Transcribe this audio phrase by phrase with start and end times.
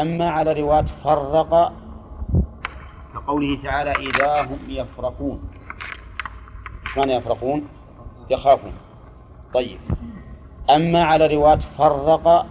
[0.00, 1.72] أما على رواية فرق
[3.14, 5.40] كقوله تعالى إذا هم يفرقون.
[6.96, 7.68] معنى يفرقون؟
[8.30, 8.72] يخافون.
[9.54, 9.80] طيب.
[10.70, 12.46] أما على رواية فرق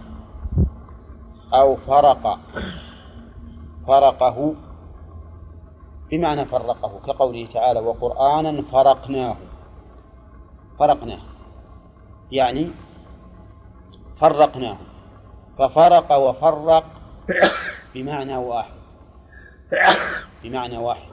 [1.54, 2.38] أو فرق
[3.86, 4.54] فرقه
[6.10, 9.36] بمعنى فرقه كقوله تعالى وقرآنا فرقناه.
[10.78, 11.20] فرقناه.
[12.32, 12.70] يعني
[14.20, 14.76] فرقناه.
[15.58, 16.99] ففرق وفرق
[17.94, 18.74] بمعنى واحد.
[20.42, 21.10] بمعنى واحد.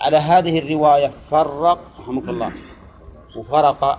[0.00, 2.52] على هذه الرواية فرق رحمك الله
[3.36, 3.98] وفرق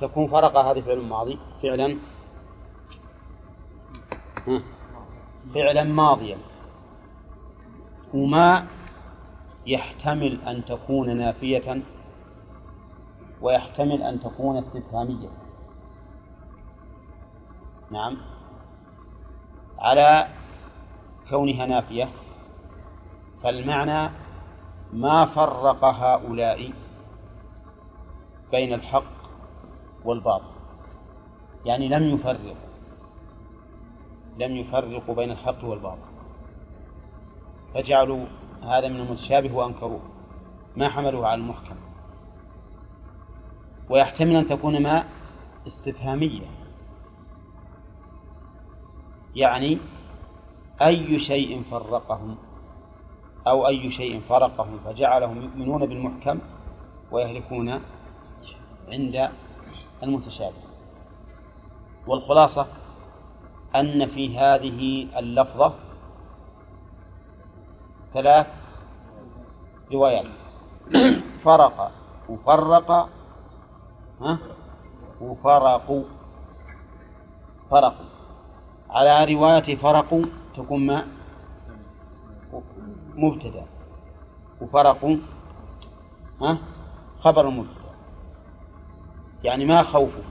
[0.00, 1.98] تكون فرق هذه فعل ماضي فعلا.
[5.54, 6.38] فعلا ماضيا.
[8.14, 8.66] وما
[9.66, 11.82] يحتمل أن تكون نافية
[13.40, 15.28] ويحتمل أن تكون استفهامية.
[17.90, 18.16] نعم.
[19.78, 20.28] على
[21.30, 22.08] كونها نافية
[23.42, 24.10] فالمعنى
[24.92, 26.72] ما فرق هؤلاء
[28.50, 29.18] بين الحق
[30.04, 30.58] والباطل.
[31.64, 32.54] يعني لم يفرقوا
[34.38, 36.08] لم يفرقوا بين الحق والباطل.
[37.74, 38.26] فجعلوا
[38.62, 40.00] هذا من المتشابه وأنكروه
[40.76, 41.76] ما حملوه على المحكم.
[43.90, 45.04] ويحتمل أن تكون ما
[45.66, 46.46] استفهامية
[49.34, 49.78] يعني
[50.82, 52.36] أي شيء فرقهم
[53.46, 56.38] أو أي شيء فرقهم فجعلهم يؤمنون بالمحكم
[57.10, 57.80] ويهلكون
[58.88, 59.30] عند
[60.02, 60.62] المتشابه.
[62.06, 62.66] والخلاصة
[63.76, 65.74] أن في هذه اللفظة
[68.14, 68.46] ثلاث
[69.92, 70.26] روايات.
[71.44, 71.92] فرق
[72.28, 72.90] وفرق
[74.20, 74.38] ها؟
[75.20, 76.04] وفرقوا.
[77.70, 78.06] فرقوا.
[78.90, 80.24] على رواية فرقوا
[80.58, 81.06] تكون ما؟
[83.14, 83.64] مبتدأ.
[84.60, 85.16] وفرقوا
[86.40, 86.58] ها؟
[87.20, 87.88] خبر مبتدأ.
[89.44, 90.24] يعني ما خوفهم؟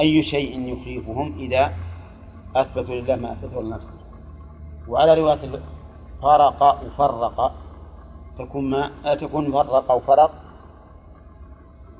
[0.00, 1.72] أي شيء يخيفهم إذا
[2.56, 3.94] أثبتوا لله ما أثبته لنفسه.
[4.88, 5.60] وعلى رواية
[6.22, 7.54] فرق وفرق.
[8.38, 10.32] تكون ما؟ تكون فرق وفرق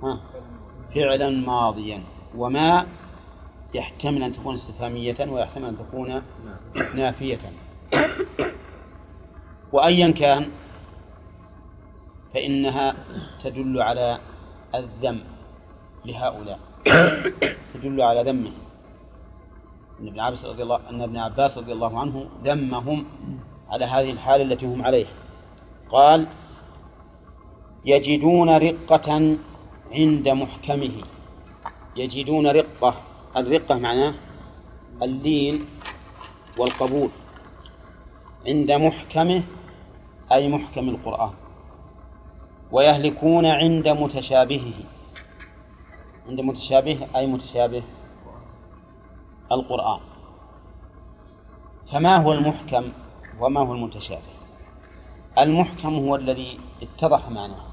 [0.03, 0.21] ها؟
[0.95, 2.03] فعلا ماضيا.
[2.37, 2.87] وما
[3.77, 6.23] يحتمل أن تكون استفهامية ويحتمل أن تكون
[6.95, 7.53] نافية.
[9.73, 10.49] وأيا كان
[12.35, 12.95] فإنها
[13.43, 14.19] تدل على
[14.75, 15.21] الذم
[16.05, 16.59] لهؤلاء.
[17.75, 18.53] تدل على ذمهم.
[20.01, 23.07] أن ابن عباس رضي الله أن ابن عباس رضي الله عنه ذمهم
[23.69, 25.13] على هذه الحالة التي هم عليها.
[25.91, 26.27] قال
[27.85, 29.37] يجدون رقة
[29.93, 30.97] عند محكمه.
[31.97, 32.95] يجدون رقة.
[33.37, 34.15] الرقة معناه
[35.03, 35.67] اللين
[36.59, 37.11] والقبول
[38.47, 39.43] عند محكمه
[40.33, 41.33] أي محكم القرآن
[42.73, 44.75] ويهلكون عند متشابهه.
[46.29, 47.83] عند متشابه أي متشابه
[49.53, 50.01] القرآن.
[51.93, 52.93] فما هو المحكم
[53.41, 54.37] وما هو المتشابه؟
[55.39, 57.65] المحكم هو الذي اتضح معناه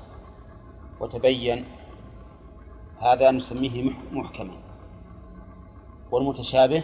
[1.00, 1.66] وتبين
[3.00, 4.63] هذا نسميه محكما.
[6.14, 6.84] والمتشابه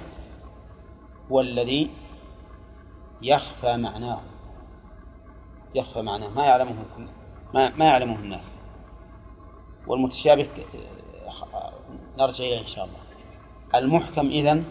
[1.32, 1.92] هو الذي
[3.22, 4.20] يخفى معناه
[5.76, 6.76] يخفى معناه ما يعلمه
[7.54, 8.56] ما, ما يعلمه الناس.
[9.88, 10.48] والمتشابه
[12.18, 13.00] نرجع إليه إن شاء الله.
[13.76, 14.66] المحكم إذن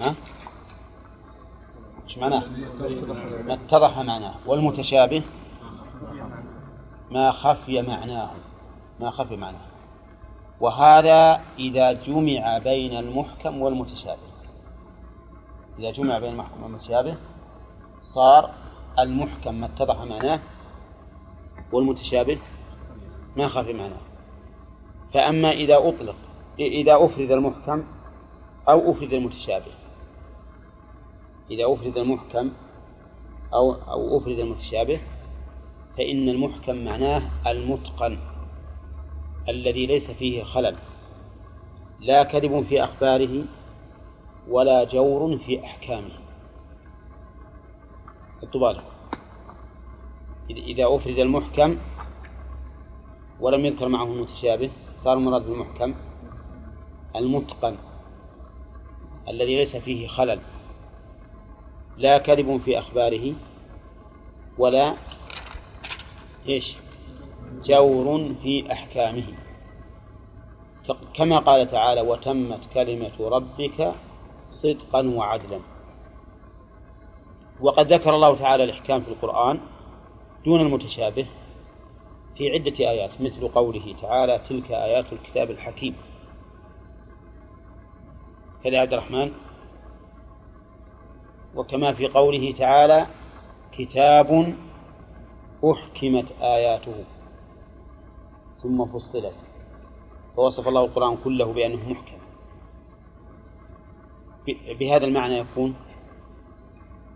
[0.00, 0.14] ها؟
[2.08, 2.46] إيش معناه؟
[3.42, 4.34] ما اتضح معناه.
[4.46, 5.22] والمتشابه
[7.10, 8.30] ما خفي معناه
[9.00, 9.69] ما خفي معناه.
[10.60, 14.30] وهذا إذا جمع بين المحكم والمتشابه.
[15.78, 17.16] إذا جمع بين المحكم والمتشابه
[18.14, 18.50] صار
[18.98, 20.40] المحكم ما اتضح معناه
[21.72, 22.38] والمتشابه
[23.36, 24.00] ما خفي معناه.
[25.14, 26.16] فأما إذا أطلق
[26.58, 27.84] إذا أفرد المحكم
[28.68, 29.72] أو أفرد المتشابه.
[31.50, 32.52] إذا أفرد المحكم
[33.54, 35.00] أو أو أفرد المتشابه
[35.96, 38.29] فإن المحكم معناه المتقن.
[39.48, 40.76] الذي ليس فيه خلل
[42.00, 43.44] لا كذب في أخباره
[44.48, 46.10] ولا جور في أحكامه.
[48.42, 48.80] الطبال
[50.50, 51.78] إذا أفرد المحكم
[53.40, 54.70] ولم يذكر معه المتشابه
[55.04, 55.94] صار المراد بالمحكم
[57.16, 57.76] المتقن
[59.28, 60.40] الذي ليس فيه خلل
[61.96, 63.34] لا كذب في أخباره
[64.58, 64.96] ولا
[66.48, 66.76] إيش؟
[67.64, 69.24] جور في أحكامه.
[71.14, 73.92] كما قال تعالى وتمت كلمة ربك
[74.50, 75.60] صدقا وعدلا.
[77.60, 79.60] وقد ذكر الله تعالى الإحكام في القرآن
[80.44, 81.26] دون المتشابه
[82.36, 85.96] في عدة آيات مثل قوله تعالى تلك آيات الكتاب الحكيم.
[88.64, 89.32] كذا عبد الرحمن.
[91.56, 93.06] وكما في قوله تعالى
[93.72, 94.54] كتاب
[95.64, 97.04] أحكمت آياته.
[98.62, 99.34] ثم فصلت.
[100.36, 102.20] فوصف الله القرآن كله بأنه محكم.
[104.78, 105.74] بهذا المعنى يكون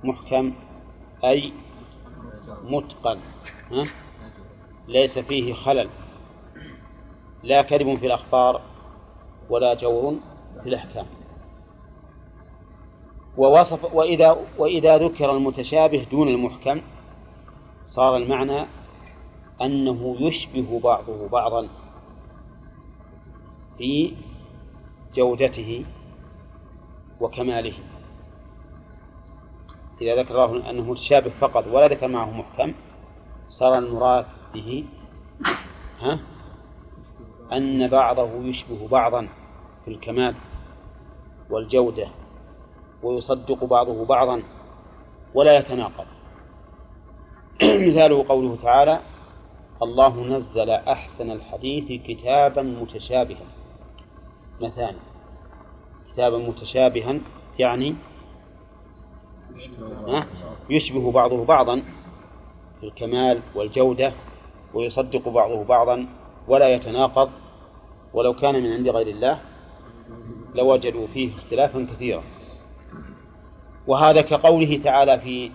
[0.04, 0.52] محكم
[1.24, 1.52] أي
[2.64, 3.18] متقن
[3.70, 3.86] ها؟
[4.88, 5.90] ليس فيه خلل.
[7.42, 8.60] لا كذب في الأخبار
[9.50, 10.16] ولا جور
[10.62, 11.06] في الأحكام.
[13.36, 16.80] ووصف وإذا وإذا ذكر المتشابه دون المحكم
[17.84, 18.66] صار المعنى
[19.62, 21.68] أنه يشبه بعضه بعضا
[23.78, 24.16] في
[25.14, 25.84] جودته
[27.20, 27.74] وكماله.
[30.00, 32.74] إذا ذكر أنه متشابه فقط ولا ذكر معه محكم
[33.48, 34.84] صار المراد به
[36.00, 36.20] ها
[37.52, 39.28] أن بعضه يشبه بعضا
[39.84, 40.34] في الكمال
[41.50, 42.08] والجودة
[43.02, 44.42] ويصدق بعضه بعضا
[45.34, 46.06] ولا يتناقض.
[47.86, 49.00] مثاله قوله تعالى
[49.82, 53.46] الله نزل أحسن الحديث كتابا متشابها.
[54.60, 54.98] مثاني
[56.12, 57.20] كتابا متشابها
[57.58, 57.94] يعني
[60.70, 61.82] يشبه بعضه بعضا
[62.80, 64.12] في الكمال والجودة
[64.74, 66.06] ويصدق بعضه بعضا
[66.48, 67.30] ولا يتناقض.
[68.14, 69.40] ولو كان من عند غير الله
[70.54, 72.22] لوجدوا فيه اختلافا كثيرا.
[73.86, 75.50] وهذا كقوله تعالى في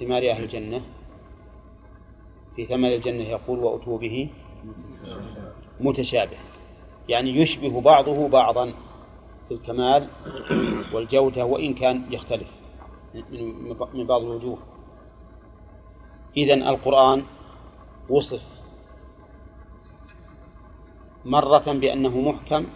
[0.00, 0.82] ثمار أهل الجنة
[2.56, 4.30] في ثمر الجنة يقول وأتوا به
[5.80, 6.36] متشابه.
[7.08, 8.74] يعني يشبه بعضه بعضا
[9.48, 10.08] في الكمال
[10.92, 12.48] والجودة وإن كان يختلف
[13.94, 14.58] من بعض الوجوه.
[16.36, 17.22] إذن القرآن
[18.08, 18.42] وصف
[21.24, 22.66] مرة بأنه محكم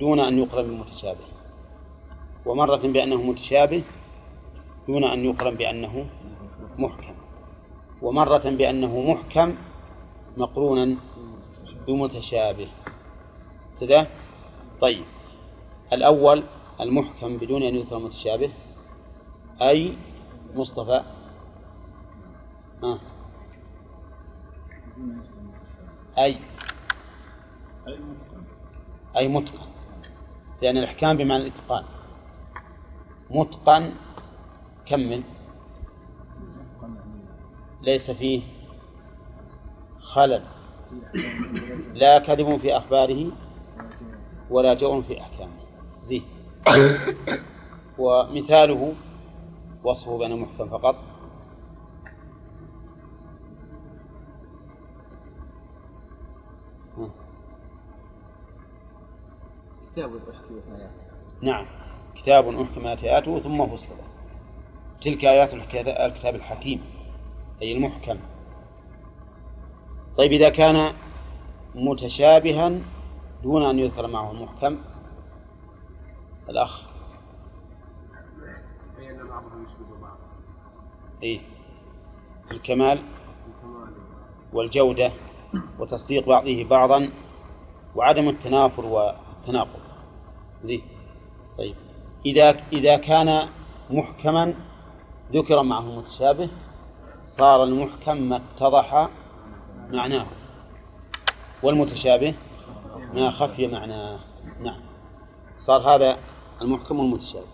[0.00, 1.24] دون أن يقرن بالمتشابه
[2.46, 3.82] ومرة بأنه متشابه
[4.88, 6.06] دون أن يقرن بأنه
[6.78, 7.14] محكم.
[8.02, 9.54] ومرة بأنه محكم
[10.36, 10.96] مقرونا
[11.86, 12.68] بمتشابه.
[13.72, 14.06] سده
[14.80, 15.04] طيب.
[15.92, 16.42] الأول
[16.80, 18.50] المحكم بدون أن يذكر متشابه.
[19.62, 19.96] أي
[20.54, 21.02] مصطفى؟
[22.82, 22.98] آه.
[26.18, 26.38] أي.
[29.16, 29.68] أي متقن.
[30.62, 31.84] لأن الإحكام بمعنى الإتقان.
[33.30, 33.92] متقن
[34.86, 35.22] كمل
[37.82, 38.42] ليس فيه
[40.00, 40.42] خلل
[41.94, 43.32] لا كذب في أخباره
[44.50, 45.52] ولا جور في أحكامه.
[46.02, 46.22] زين
[47.98, 48.94] ومثاله
[49.84, 50.96] وصفه بأنه محكم فقط.
[59.92, 60.90] كتاب أحكمت آياته.
[61.42, 61.66] نعم.
[62.14, 63.94] كتاب أحكمت آياته ثم فصل.
[65.02, 66.80] تلك آيات الكتاب الحكيم.
[67.62, 68.18] أي المحكم.
[70.18, 70.94] طيب إذا كان
[71.74, 72.80] متشابها
[73.42, 74.78] دون أن يذكر معه المحكم
[76.48, 76.82] الأخ.
[81.22, 81.40] إيه.
[82.52, 83.02] الكمال.
[84.52, 85.12] والجودة
[85.78, 87.10] وتصديق بعضه بعضا
[87.96, 89.80] وعدم التنافر والتناقض.
[90.62, 90.82] زين.
[91.58, 91.74] طيب
[92.26, 93.48] إذا إذا كان
[93.90, 94.54] محكما
[95.32, 96.50] ذكر معه متشابه
[97.38, 99.08] صار المحكم ما اتضح
[99.90, 100.26] معناه
[101.62, 102.34] والمتشابه
[103.14, 104.20] ما خفي معناه.
[104.60, 104.80] نعم.
[105.58, 106.18] صار هذا
[106.62, 107.46] المحكم والمتشابه.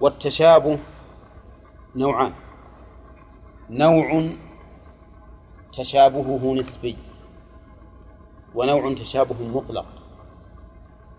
[0.00, 0.78] والتشابه
[1.96, 2.32] نوعان.
[3.70, 4.30] نوع
[5.78, 6.96] تشابهه نسبي
[8.54, 9.86] ونوع تشابه مطلق.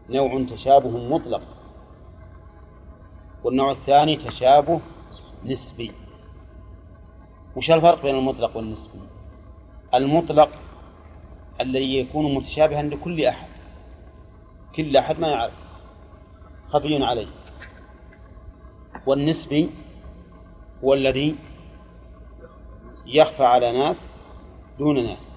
[0.09, 1.41] نوع تشابه مطلق.
[3.43, 4.81] والنوع الثاني تشابه
[5.45, 5.91] نسبي.
[7.59, 8.99] وش الفرق بين المطلق والنسبي
[9.93, 10.49] المطلق
[11.61, 13.49] الذي يكون متشابها لكل أحد.
[14.75, 15.53] كل أحد ما يعرف.
[16.69, 17.27] خفي عليه.
[19.07, 19.69] والنسبي
[20.83, 21.35] هو الذي
[23.05, 24.11] يخفى على ناس
[24.77, 25.31] دون ناس.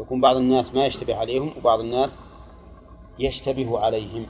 [0.00, 2.18] يكون بعض الناس ما يشتبه عليهم وبعض الناس
[3.18, 4.26] يشتبه عليهم.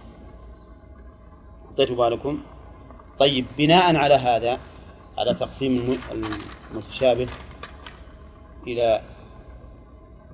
[1.70, 2.42] أعطيتوا بالكم.
[3.18, 4.58] طيب بناء على هذا
[5.18, 5.98] على تقسيم
[6.70, 7.28] المتشابه
[8.66, 9.02] إلى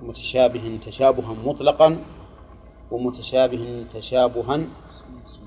[0.01, 2.03] متشابه تشابها مطلقا
[2.91, 4.67] ومتشابه تشابها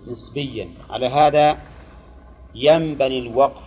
[0.06, 0.68] نسبيا.
[0.90, 1.58] على هذا
[2.54, 3.62] ينبني الوقف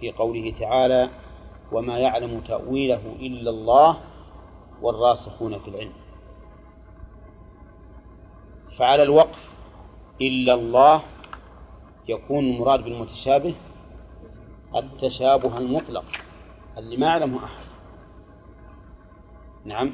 [0.00, 1.10] في قوله تعالى
[1.72, 3.98] وما يعلم تأويله إلا الله
[4.82, 5.92] والراسخون في العلم
[8.78, 9.38] فعلى الوقف
[10.20, 11.02] إلا الله
[12.08, 13.54] يكون المراد بالمتشابه
[14.76, 16.04] التشابه المطلق
[16.78, 17.64] اللي ما يعلمه أحد.
[19.64, 19.92] نعم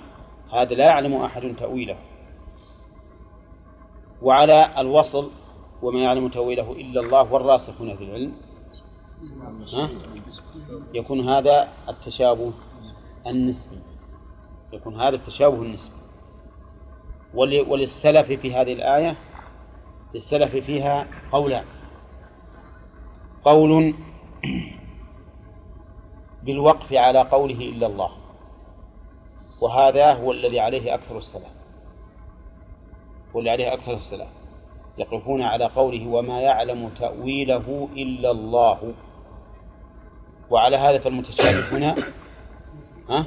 [0.52, 1.96] هذا لا يعلم أحد تأويله.
[4.22, 5.30] وعلى الوصل
[5.82, 8.32] وما يعلم تأويله إلا الله والراسخون في العلم.
[9.74, 9.90] ها؟
[10.94, 12.52] يكون هذا التشابه
[13.26, 13.78] النسبي.
[14.72, 15.96] يكون هذا التشابه النسبي.
[17.34, 19.16] وللسلف في هذه الآية
[20.14, 21.64] للسلف فيها قولان.
[23.44, 23.94] قول
[26.42, 28.10] بالوقف على قوله إلا الله.
[29.60, 31.52] وهذا هو الذي عليه أكثر السلف.
[33.34, 34.28] والذي عليه أكثر السلف.
[34.98, 38.94] يقفون على قوله وما يعلم تأويله إلا الله.
[40.50, 41.94] وعلى هذا فالمتشابه هنا
[43.10, 43.26] ها؟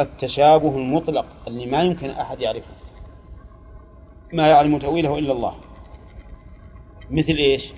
[0.00, 2.72] التشابه المطلق اللي ما يمكن أحد يعرفه.
[4.32, 5.54] ما يعلم تأويله إلا الله.
[7.10, 7.72] مثل إيش؟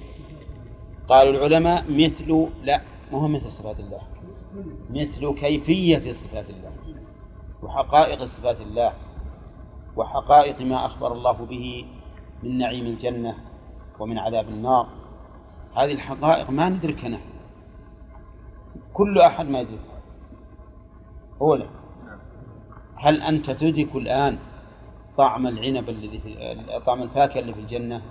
[1.10, 2.80] قالوا العلماء مثل لا
[3.12, 4.00] ما هو مثل صفات الله؟
[4.90, 6.72] مثل كيفية صفات الله
[7.62, 8.92] وحقائق صفات الله
[9.96, 11.86] وحقائق ما أخبر الله به
[12.42, 13.34] من نعيم الجنة
[13.98, 14.86] ومن عذاب النار.
[15.76, 17.30] هذه الحقائق ما ندركها نحن.
[18.92, 20.00] كل أحد ما يدركها
[21.40, 21.66] أولا
[22.96, 24.38] هل أنت تدرك الآن
[25.16, 26.20] طعم العنب الذي
[26.86, 28.02] طعم الفاكهة اللي في الجنة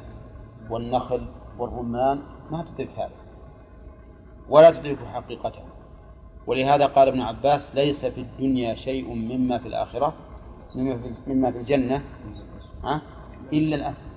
[0.70, 1.28] والنخل
[1.60, 3.10] والرمان؟ ما تدرك هذا.
[4.50, 5.62] ولا تدرك حقيقته.
[6.48, 10.14] ولهذا قال ابن عباس ليس في الدنيا شيء مما في الآخرة
[11.28, 12.04] مما في الجنة
[12.84, 13.02] ها
[13.54, 14.10] إلا الأثم.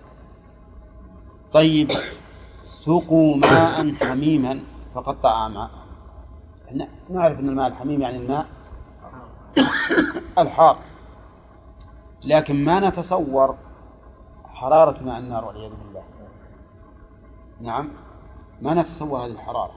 [1.52, 1.88] طيب
[2.66, 4.60] سقوا ماء حميما
[4.94, 5.70] فقطع أمعاء
[7.10, 8.46] نعرف أن الماء الحميم يعني الماء
[10.38, 10.78] الحار.
[12.26, 13.56] لكن ما نتصور
[14.44, 16.02] حرارة ماء النار والعياذ بالله.
[17.60, 17.88] نعم.
[18.62, 19.72] ما نتصور هذه الحرارة.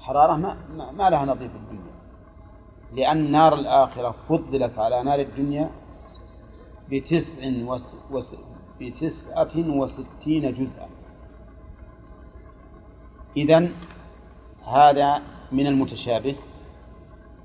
[0.00, 0.56] حرارة ما,
[0.92, 1.96] ما لها نظير في الدنيا.
[2.92, 5.70] لأن نار الآخرة فضلت على نار الدنيا
[6.90, 7.42] بتسع
[8.10, 8.36] وس...
[8.80, 10.88] بتسعة وستين جزءا.
[13.36, 13.72] إذن
[14.66, 16.36] هذا من المتشابه.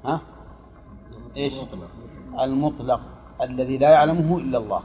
[0.05, 0.21] ها؟
[1.37, 1.53] إيش؟
[2.39, 3.01] المطلق
[3.41, 4.81] الذي لا يعلمه إلا الله.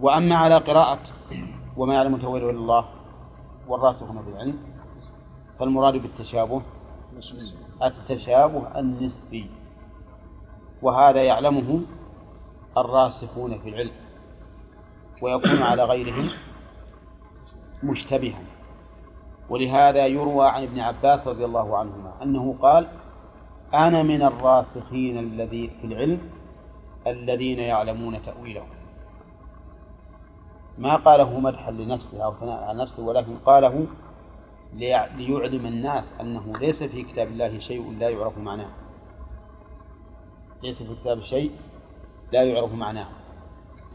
[0.00, 0.98] وأما على قراءة
[1.76, 2.95] وما يعلم تأويله إلا الله
[3.68, 4.58] والراسخون في العلم.
[5.58, 6.62] فالمراد بالتشابه
[7.82, 9.50] التشابه النسبي.
[10.82, 11.80] وهذا يعلمه
[12.76, 13.92] الراسخون في العلم.
[15.22, 16.30] ويكون على غيرهم
[17.82, 18.42] مشتبها.
[19.48, 22.88] ولهذا يروى عن ابن عباس رضي الله عنهما أنه قال
[23.74, 26.20] أنا من الراسخين الذي في العلم
[27.06, 28.75] الذين يعلمون تأويله.
[30.78, 33.86] ما قاله مدحا لنفسه أو ثناء على نفسه ولكن قاله
[35.16, 38.68] ليعلم الناس أنه ليس في كتاب الله شيء لا يعرف معناه.
[40.62, 41.52] ليس في كتاب شيء
[42.32, 43.08] لا يعرف معناه.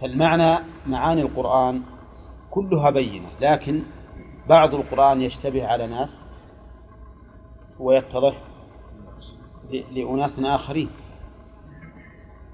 [0.02, 1.82] فالمعنى معاني القرآن
[2.52, 3.84] كلها بينة لكن
[4.50, 6.22] بعض القرآن يشتبه على ناس
[7.80, 8.42] ويتضح
[9.92, 10.90] لأناس آخرين.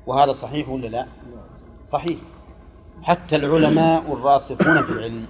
[0.08, 1.08] وهذا صحيح ولا لا؟
[1.92, 2.20] صحيح.
[3.04, 5.28] حتى العلماء الراسخون في العلم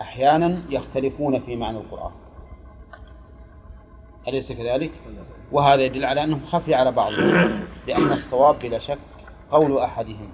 [0.00, 2.12] أحيانا يختلفون في معنى القرآن.
[4.28, 4.90] أليس كذلك؟
[5.52, 8.98] وهذا يدل على أنه خفي على بعضهم لأن الصواب بلا شك
[9.50, 10.30] قول أحدهم.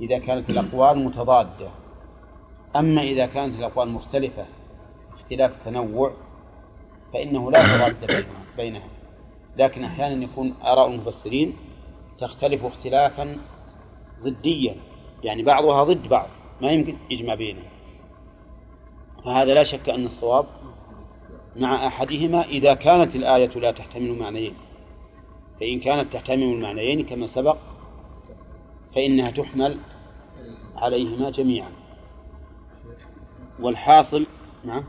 [0.00, 1.68] إذا كانت الأقوال متضادة.
[2.76, 4.44] أما إذا كانت الأقوال مختلفة
[5.14, 6.12] اختلاف تنوع
[7.12, 8.88] فإنه لا تضاد بينها.
[9.56, 11.56] لكن أحيانا يكون آراء المفسرين
[12.18, 13.36] تختلف اختلافا
[14.22, 14.76] ضديا.
[15.22, 16.28] يعني بعضها ضد بعض
[16.60, 17.64] ما يمكن يجمع بينهم.
[19.24, 20.46] فهذا لا شك أن الصواب
[21.56, 24.54] مع أحدهما إذا كانت الآية لا تحتمل معنيين.
[25.60, 27.56] فإن كانت تحتمل المعنيين كما سبق
[28.94, 29.78] فإنها تحمل
[30.76, 31.70] عليهما جميعا.
[33.60, 34.26] والحاصل
[34.64, 34.84] نعم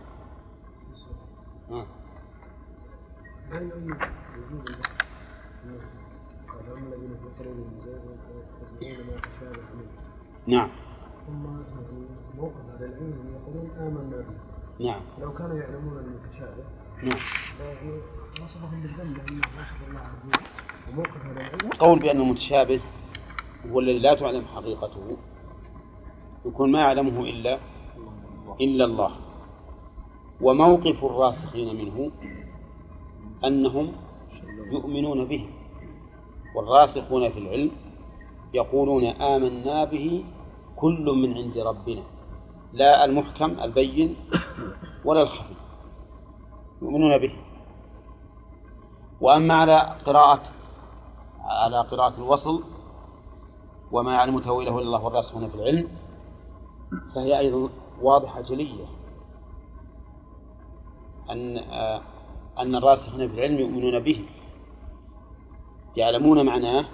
[1.72, 1.86] آه.
[10.48, 10.70] نعم.
[11.28, 11.44] ثم
[12.38, 14.86] موقف هذا العلم يقولون آمنا به.
[14.86, 15.02] نعم.
[15.22, 16.64] لو كانوا يعلمون المتشابه
[17.04, 17.20] نعم.
[18.44, 20.44] وصفهم بالذنب لأنه وصف الله عز وجل
[20.92, 22.82] وموقف هذا العلم القول بأن المتشابه
[23.72, 25.18] هو الذي لا تعلم حقيقته
[26.46, 27.60] يكون ما يعلمه إلا
[28.62, 29.12] إلا الله.
[30.42, 32.12] وموقف الراسخين منه
[33.46, 33.92] أنهم
[34.72, 35.50] يؤمنون به.
[36.56, 37.72] والراسخون في العلم
[38.54, 40.26] يقولون آمنا به
[40.76, 42.04] كل من عند ربنا.
[42.74, 44.16] لا المحكم البين
[45.06, 45.54] ولا الخفي.
[46.82, 47.34] يؤمنون به.
[49.22, 50.44] وأما على قراءة
[51.40, 52.64] على قراءة الوصل
[53.92, 55.88] وما يعلم تأويله إلا الله والراسخون في العلم
[57.16, 57.70] فهي أيضا
[58.02, 58.86] واضحة جلية.
[61.30, 61.58] أن
[62.58, 64.26] أن الراسخين في العلم يؤمنون به.
[65.96, 66.86] يعلمون معناه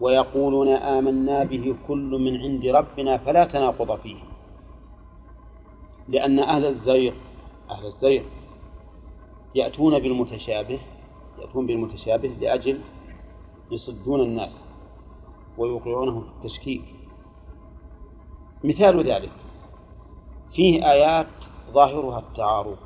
[0.00, 4.16] ويقولون آمنا به كل من عند ربنا فلا تناقض فيه.
[6.08, 7.14] لأن أهل الزيغ
[7.70, 8.22] أهل الزيغ
[9.54, 10.80] يأتون بالمتشابه
[11.38, 12.80] يأتون بالمتشابه لأجل
[13.70, 14.64] يصدون الناس
[15.58, 16.82] ويوقعونهم في التشكيك.
[18.64, 19.32] مثال ذلك
[20.54, 21.26] فيه آيات
[21.72, 22.76] ظاهرها التعارض.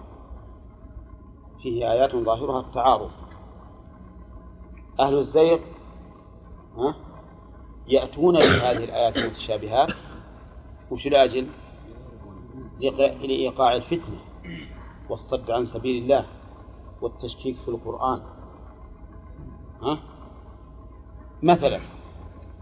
[1.63, 3.11] فيه آيات ظاهرها التعارض.
[5.01, 5.59] أهل الزيغ
[6.77, 7.04] ها؟
[7.89, 9.89] يأتون بهذه الآيات المتشابهات
[10.91, 11.47] وش لأجل؟
[12.81, 14.19] لإيقاع الفتنة
[15.11, 16.27] والصد عن سبيل الله
[17.03, 18.21] والتشكيك في القرآن
[19.83, 19.99] ها؟
[21.43, 21.81] مثلا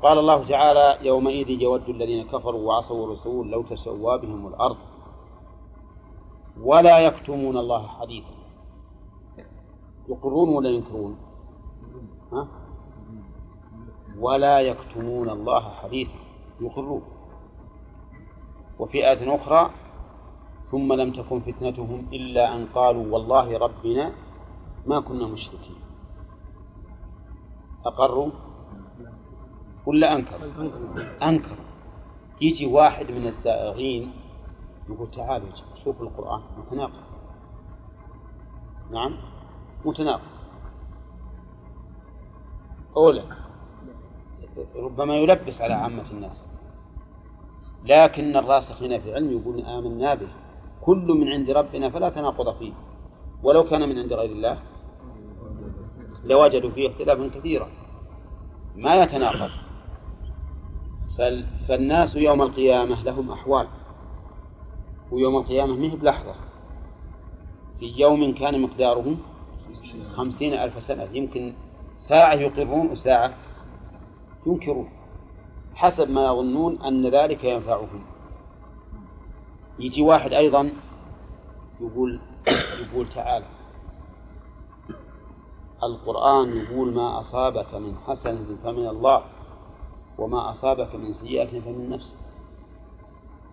[0.02, 4.76] قال الله تعالى يومئذ يود الذين كفروا وعصوا الرسول لو تسوى بهم الأرض
[6.60, 8.34] ولا يكتمون الله حديثا
[10.08, 11.16] يقرون ولا ينكرون
[12.32, 12.48] ها؟
[14.18, 16.18] ولا يكتمون الله حديثا
[16.60, 17.02] يقرون.
[18.78, 19.70] وفي آية أخرى
[20.70, 24.12] ثم لم تكن فتنتهم إلا أن قالوا والله ربنا
[24.86, 25.76] ما كنا مشركين.
[27.86, 28.30] أقروا؟
[29.86, 30.70] ولا أنكروا
[31.22, 31.64] أنكروا
[32.40, 34.12] يجي واحد من الزائغين
[34.88, 35.48] يقول تعالوا
[35.84, 37.02] شوفوا القرآن متناقض.
[38.90, 39.16] نعم؟
[39.84, 40.32] متناقض.
[42.96, 43.24] أولى
[44.76, 46.48] ربما يلبس على عامة الناس.
[47.84, 50.28] لكن الراسخين في العلم يقولون آمنا به.
[50.80, 52.72] كل من عند ربنا فلا تناقض فيه.
[53.42, 54.58] ولو كان من عند غير الله
[56.24, 57.68] لوجدوا فيه اختلافا كثيرا.
[58.76, 59.50] ما يتناقض.
[61.68, 63.66] فالناس يوم القيامة لهم أحوال.
[65.12, 66.34] ويوم القيامة مه بلحظة.
[67.78, 69.16] في يوم كان مقداره
[70.12, 71.08] خمسين ألف سنة.
[71.12, 71.52] يمكن
[72.08, 73.34] ساعة يقرون وساعة
[74.46, 74.88] ينكرون
[75.74, 78.04] حسب ما يظنون أن ذلك ينفعهم.
[79.78, 80.72] يجي واحد أيضا
[81.80, 82.20] يقول
[82.82, 83.46] يقول تعالى
[85.82, 89.22] القرآن يقول ما أصابك من حسنة فمن الله
[90.18, 92.16] وما أصابك من سيئة فمن نفسك.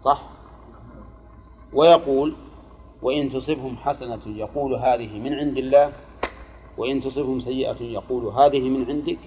[0.03, 0.23] صح؟
[1.73, 2.35] ويقول
[3.01, 5.93] وإن تصبهم حسنة يقول هذه من عند الله
[6.77, 9.19] وإن تصبهم سيئة يقول هذه من عندك.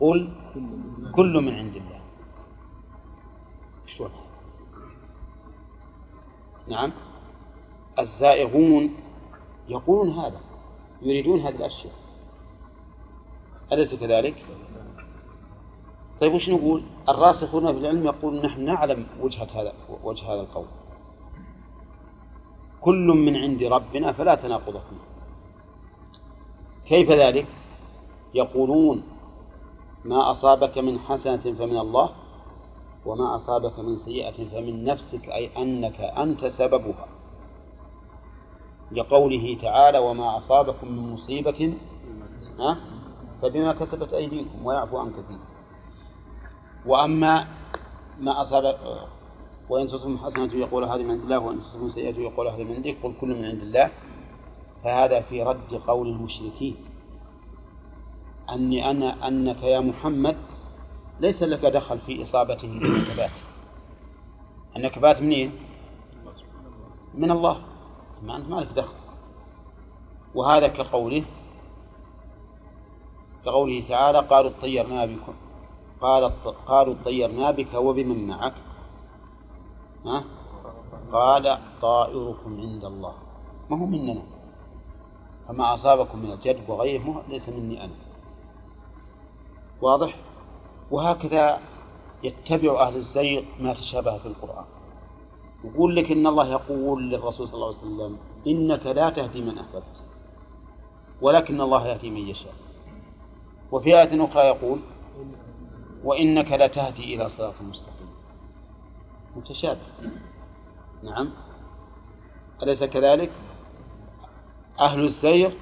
[0.00, 0.30] قل
[1.14, 2.00] كل من عند الله
[3.86, 4.10] شلون
[6.68, 6.92] نعم
[7.98, 8.94] الزائغون
[9.68, 10.40] يقولون هذا
[11.02, 11.92] يريدون هذه الأشياء
[13.72, 14.44] أليس كذلك؟
[16.20, 20.66] طيب وش نقول؟ الراسخون في العلم يقول نحن نعلم وجهة هذا وجه هذا القول
[22.80, 24.96] كل من عند ربنا فلا تناقض فيه
[26.88, 27.46] كيف ذلك؟
[28.34, 29.02] يقولون
[30.04, 32.10] ما أصابك من حسنة فمن الله
[33.06, 37.08] وما أصابك من سيئة فمن نفسك أي أنك أنت سببها.
[38.92, 41.74] لقوله تعالى وما أصابكم من مصيبة
[43.42, 45.38] فبما كسبت أيديكم ويعفو عن كثير.
[46.86, 47.48] وأما
[48.20, 48.64] ما أصاب
[49.68, 52.96] وإن تصبهم حسنة يقول هذه من عند الله وإن تصبهم سيئة يقول هذه من عندك
[53.02, 53.90] قل كل من عند الله.
[54.84, 56.76] فهذا في رد قول المشركين.
[58.52, 60.36] أني أنا أنك يا محمد
[61.20, 63.30] ليس لك دخل في إصابتهم بالنكبات
[64.76, 65.22] النكبات.
[65.22, 65.52] منين؟
[67.14, 67.62] من الله.
[68.22, 68.94] ما أنت ما لك دخل.
[70.34, 71.24] وهذا كقوله
[73.44, 75.34] كقوله تعالى قالوا اطيرنا بكم
[76.00, 76.32] قال
[76.66, 78.54] قالوا اطيرنا بك وبمن معك.
[80.06, 80.24] ها؟
[81.12, 83.14] قال طائركم عند الله.
[83.70, 84.22] ما هو مننا.
[85.48, 88.07] فما أصابكم من الجد وغيره ليس مني أنا.
[89.82, 90.16] واضح؟
[90.90, 91.60] وهكذا
[92.22, 94.64] يتبع أهل الزيغ ما تشابه في القرآن.
[95.64, 99.96] يقول لك إن الله يقول للرسول صلى الله عليه وسلم إنك لا تهدي من أحببت
[101.20, 102.54] ولكن الله يهدي من يشاء.
[103.72, 104.80] وفي آية أخرى يقول
[106.04, 108.08] وإنك لتهدي إلى صراط مستقيم.
[109.36, 109.80] متشابه.
[111.02, 111.30] نعم.
[112.62, 113.30] أليس كذلك؟
[114.80, 115.52] أهل الزيغ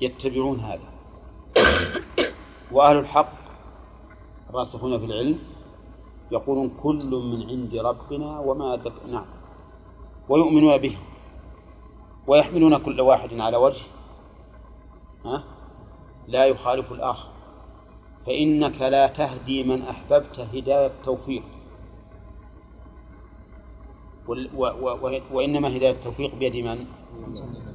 [0.00, 0.94] يتبعون هذا.
[2.74, 3.32] وأهل الحق
[4.50, 5.38] الراسخون في العلم
[6.32, 8.92] يقولون كل من عند ربنا وما دك...
[9.10, 9.26] نعم
[10.28, 10.96] ويؤمنون به
[12.26, 13.82] ويحملون كل واحد على وجه
[15.24, 15.44] ها؟
[16.28, 17.28] لا يخالف الآخر
[18.26, 21.42] فإنك لا تهدي من أحببت هداية توفيق
[25.32, 26.86] وإنما هداية التوفيق بيد من؟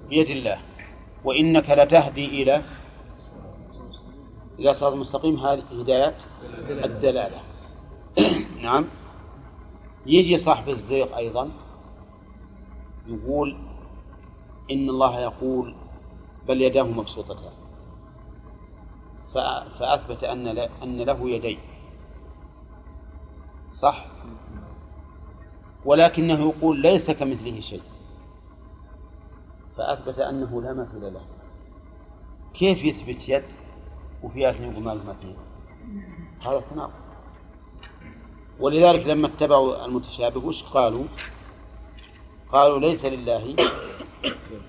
[0.09, 0.59] بيد الله
[1.23, 2.63] وإنك لتهدي إلى
[4.60, 6.17] إلى صراط مستقيم هذه هداية
[6.69, 7.41] الدلالة.
[8.63, 8.88] نعم.
[10.06, 11.52] يجي صاحب الزيغ أيضا
[13.08, 13.58] يقول
[14.72, 15.76] إن الله يقول
[16.48, 17.52] بل يداه مبسوطتان.
[19.80, 21.60] فأثبت أن أن له يدين.
[23.74, 24.06] صح؟
[25.86, 27.82] ولكنه يقول ليس كمثله شيء.
[29.78, 31.22] فأثبت أنه لا مثل له.
[32.54, 33.59] كيف يثبت يد؟
[34.23, 35.36] وفي آية يقول ما مثل
[36.45, 36.91] هذا تناقض
[38.60, 41.03] ولذلك لما اتبعوا المتشابه وش قالوا؟
[42.51, 43.55] قالوا ليس لله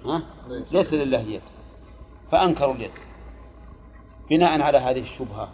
[0.04, 0.22] ها؟
[0.70, 1.42] ليس لله يد.
[2.30, 2.90] فأنكروا اليد.
[4.30, 5.48] بناء على هذه الشبهة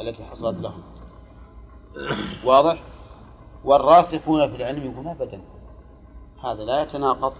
[0.00, 0.82] التي حصلت لهم.
[2.44, 2.82] واضح؟
[3.64, 5.40] والراسخون في العلم يقولون أبدا.
[6.44, 7.32] هذا لا يتناقض.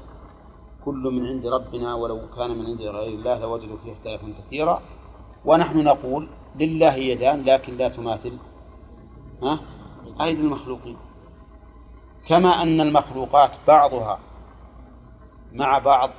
[0.84, 4.82] كل من عند ربنا ولو كان من عند غير الله لوجدوا فيه اختلافا كثيرا.
[5.48, 8.38] ونحن نقول لله يدان لكن لا تماثل.
[9.42, 9.60] ها؟
[10.20, 10.96] أيدي المخلوقين
[12.28, 14.18] كما أن المخلوقات بعضها
[15.52, 16.10] مع بعض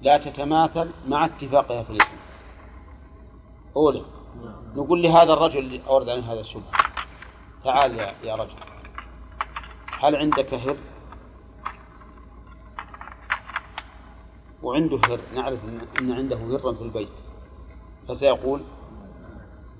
[0.00, 2.16] لا تتماثل مع اتفاقها في الاسم
[3.76, 4.04] أولى.
[4.76, 6.72] نقول لهذا الرجل اللي أورد عليه هذا الشبهة
[7.64, 8.56] تعال يا, يا رجل.
[10.00, 10.76] هل عندك هر؟
[14.62, 15.58] وعنده هر نعرف
[16.00, 17.21] أن عنده هرا في البيت.
[18.08, 18.60] فسيقول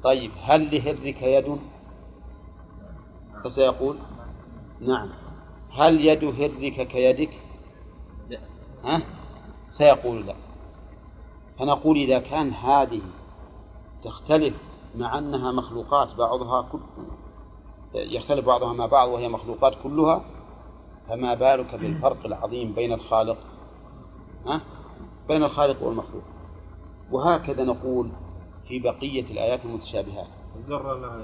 [0.05, 1.59] طيب هل لهرك يد؟
[3.45, 3.97] فسيقول
[4.81, 5.09] نعم.
[5.71, 7.31] هل يد هرك كيدك؟
[8.85, 9.03] ها؟
[9.71, 10.35] سيقول لا.
[11.59, 13.01] فنقول إذا كان هذه
[14.05, 14.55] تختلف
[14.95, 16.81] مع أنها مخلوقات بعضها كل
[17.95, 20.25] يختلف بعضها مع بعض وهي مخلوقات كلها
[21.09, 23.39] فما بالك بالفرق العظيم بين الخالق؟
[24.47, 24.61] ها؟
[25.29, 26.23] بين الخالق والمخلوق.
[27.13, 28.13] وهكذا نقول
[28.69, 30.29] في بقية الآيات المتشابهات.
[30.57, 31.23] الذرة لها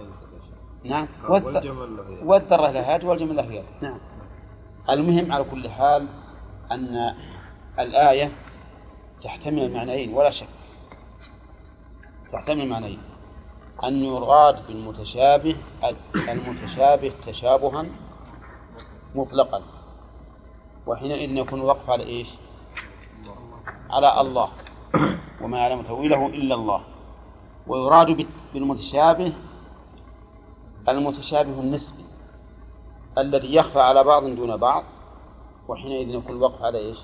[0.84, 1.08] نعم.
[2.24, 4.00] والذرة لها يد والجمل لها نعم.
[4.90, 6.06] المهم على كل حال
[6.72, 7.14] أن
[7.78, 8.32] الآية
[9.24, 10.48] تحتمل معنيين ولا شك
[12.32, 13.02] تحتمل معنيين
[13.84, 15.56] أن يراد بالمتشابه
[16.28, 17.86] المتشابه تشابها
[19.14, 19.62] مطلقا.
[20.86, 22.28] وحينئذ يكون الوقف على إيش؟
[23.90, 24.48] على الله.
[25.42, 26.80] وما يعلم تأويله إلا الله
[27.66, 29.32] ويراد بالمتشابه
[30.88, 32.04] المتشابه النسبي
[33.18, 34.84] الذي يخفى على بعض دون بعض
[35.68, 36.98] وحينئذ يكون الوقف على إيش؟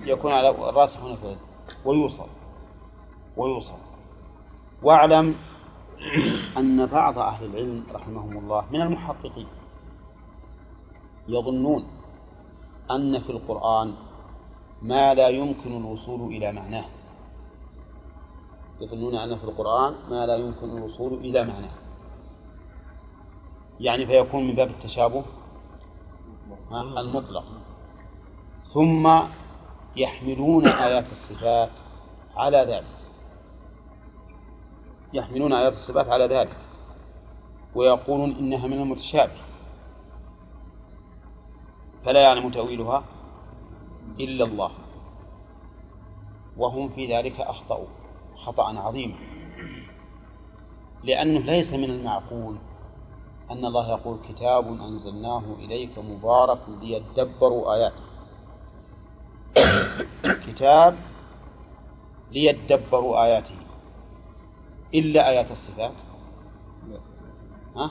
[0.00, 1.36] يكون على الراسخون في
[1.84, 2.28] ويوصل
[3.36, 3.78] ويوصل
[4.82, 5.34] واعلم
[6.58, 9.46] أن بعض أهل العلم رحمهم الله من المحققين
[11.28, 11.86] يظنون
[12.90, 13.94] أن في القرآن
[14.82, 16.84] ما لا يمكن الوصول إلى معناه.
[18.80, 21.74] يظنون أن في القرآن ما لا يمكن الوصول إلى معناه.
[23.80, 25.24] يعني فيكون من باب التشابه
[26.72, 27.44] المطلق.
[28.74, 29.20] ثم
[29.96, 31.70] يحملون آيات الصفات
[32.36, 33.02] على ذلك.
[35.12, 36.56] يحملون آيات الصفات على ذلك.
[37.74, 39.40] ويقولون إنها من المتشابه.
[42.04, 43.04] فلا يعلم تأويلها.
[44.20, 44.70] إلا الله.
[46.56, 47.86] وهم في ذلك أخطأوا
[48.36, 49.14] خطأ عظيما
[51.04, 52.56] لأنه ليس من المعقول
[53.50, 58.02] أن الله يقول كتاب أنزلناه إليك مبارك ليدبروا آياته.
[60.46, 60.96] كتاب
[62.30, 63.56] ليدبروا آياته.
[64.94, 65.94] إلا آيات الصفات.
[67.76, 67.90] ها؟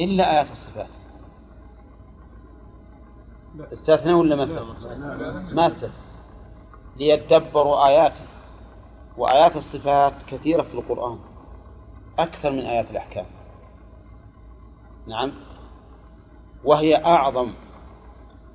[0.00, 1.03] إلا آيات الصفات.
[3.60, 6.04] استثنى ولا ما استثنى؟ ما استثنى
[6.96, 8.24] ليدبروا آياته.
[9.16, 11.18] وآيات الصفات كثيرة في القرآن.
[12.18, 13.26] أكثر من آيات الأحكام.
[15.06, 15.32] نعم.
[16.64, 17.54] وهي أعظم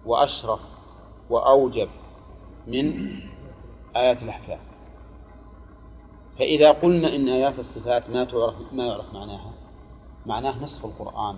[0.06, 0.60] وأشرف
[1.30, 1.90] وأوجب
[2.68, 3.12] من
[3.96, 4.60] آيات الأحكام.
[6.40, 9.52] فإذا قلنا إن آيات الصفات ما تعرف ما يعرف معناها
[10.26, 11.36] معناه نصف القرآن.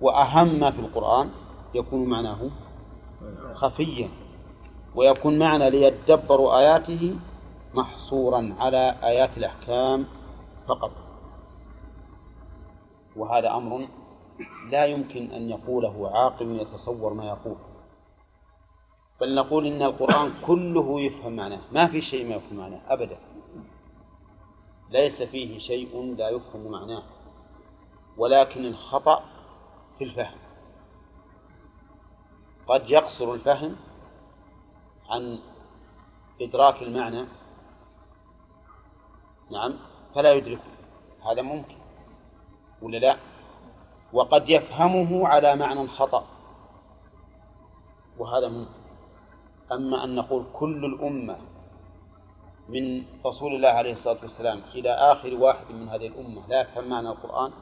[0.00, 1.30] وأهم ما في القرآن
[1.74, 2.50] يكون معناه
[3.54, 4.08] خفيا
[4.94, 7.16] ويكون معنى ليتدبروا آياته
[7.74, 10.06] محصورا على آيات الأحكام
[10.68, 10.90] فقط.
[13.16, 13.88] وهذا أمر
[14.70, 17.56] لا يمكن أن يقوله عاقل يتصور ما يقول.
[19.20, 23.18] بل نقول إن القرآن كله يفهم معناه ما في شيء ما يفهم معناه أبدا.
[24.90, 27.02] ليس فيه شيء لا يفهم معناه
[28.16, 29.22] ولكن الخطأ
[29.98, 30.38] في الفهم.
[32.70, 33.76] قد يقصر الفهم
[35.10, 35.38] عن
[36.40, 37.26] إدراك المعنى.
[39.50, 39.74] نعم
[40.14, 40.70] فلا يدركه.
[41.30, 41.74] هذا ممكن
[42.82, 43.16] ولا لا؟
[44.12, 46.24] وقد يفهمه على معنى خطأ.
[48.18, 48.80] وهذا ممكن.
[49.72, 51.36] أما أن نقول كل الأمة
[52.68, 57.08] من رسول الله عليه الصلاة والسلام إلى آخر واحد من هذه الأمة لا يفهم معنى
[57.08, 57.52] القرآن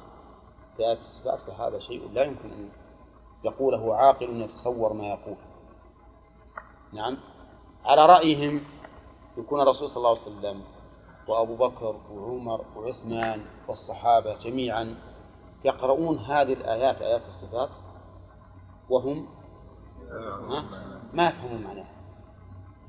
[0.76, 2.68] في الصفات فهذا شيء لا يمكن أن
[3.44, 5.36] يقوله عاقل يتصور ما يقول.
[6.92, 7.18] نعم.
[7.84, 8.64] على رأيهم
[9.38, 10.62] يكون الرسول صلى الله عليه وسلم
[11.28, 14.96] وأبو بكر وعمر وعثمان والصحابة جميعا
[15.64, 17.68] يقرؤون هذه الآيات آيات الصفات
[18.90, 19.26] وهم
[21.12, 21.92] ما يفهمون معناها.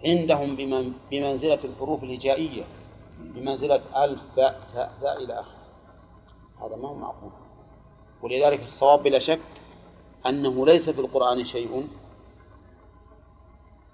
[0.05, 0.55] عندهم
[1.12, 2.63] بمنزلة الحروف الهجائية
[3.19, 4.59] بمنزلة ألف باء
[5.01, 5.59] تاء إلى آخره.
[6.62, 7.31] هذا ما هو معقول.
[8.23, 9.58] ولذلك الصواب بلا شك
[10.25, 11.88] أنه ليس في القرآن شيء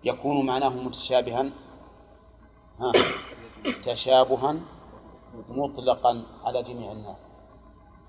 [0.03, 1.49] يكون معناه متشابها
[2.79, 2.91] ها
[3.85, 4.59] تشابها
[5.49, 7.31] مطلقا على جميع الناس.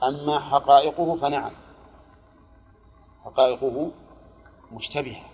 [0.03, 1.53] أما حقائقه فنعم
[3.25, 3.91] حقائقه
[4.73, 5.25] مشتبهة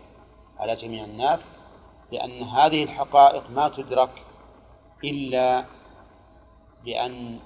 [0.59, 1.41] على جميع الناس
[2.13, 4.25] لأن هذه الحقائق ما تدرك
[5.05, 5.65] إلا
[6.85, 7.39] بأن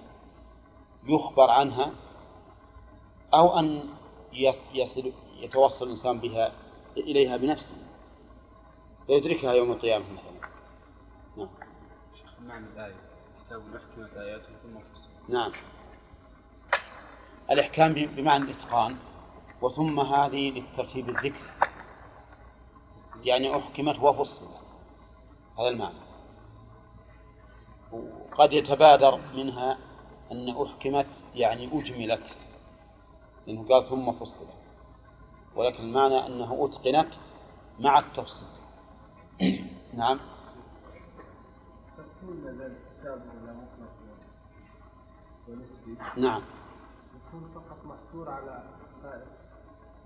[1.08, 1.90] يخبر عنها
[3.34, 3.82] أو أن
[4.74, 6.52] يصل يتوصل الإنسان بها
[6.96, 7.76] إليها بنفسه
[9.06, 10.50] فيدركها يوم القيامة مثلا.
[11.36, 11.48] نعم.
[12.14, 12.94] شيخ معنى الآية.
[13.46, 15.52] كتاب أحكمت آياته ثم فصلت نعم.
[17.50, 18.96] الإحكام بمعنى الإتقان
[19.62, 21.70] وثم هذه للترتيب الذكر.
[23.24, 24.60] يعني أحكمت وفصلت.
[25.58, 25.98] هذا المعنى.
[27.92, 29.78] وقد يتبادر منها
[30.32, 32.36] أن أحكمت يعني أجملت.
[33.46, 34.65] لأنه قال ثم فصلت.
[35.56, 37.14] ولكن المعنى أنه أتقنت
[37.80, 38.48] مع التفصيل.
[39.94, 40.20] نعم.
[46.16, 46.42] نعم.
[47.16, 48.62] يكون فقط محصور على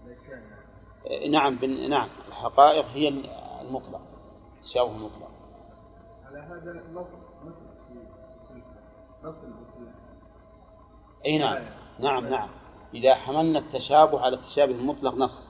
[0.07, 0.43] الأشياء
[1.31, 1.91] نعم بن...
[1.91, 2.09] نعم.
[2.29, 3.09] الحقائق هي
[3.61, 4.03] المطلق
[4.57, 5.31] التشابه المطلق.
[6.25, 7.07] على هذا نص
[9.25, 9.45] نص
[11.27, 11.65] أي نعم.
[11.99, 12.49] نعم نعم.
[12.95, 15.43] إذا حملنا التشابه على التشابه المطلق نص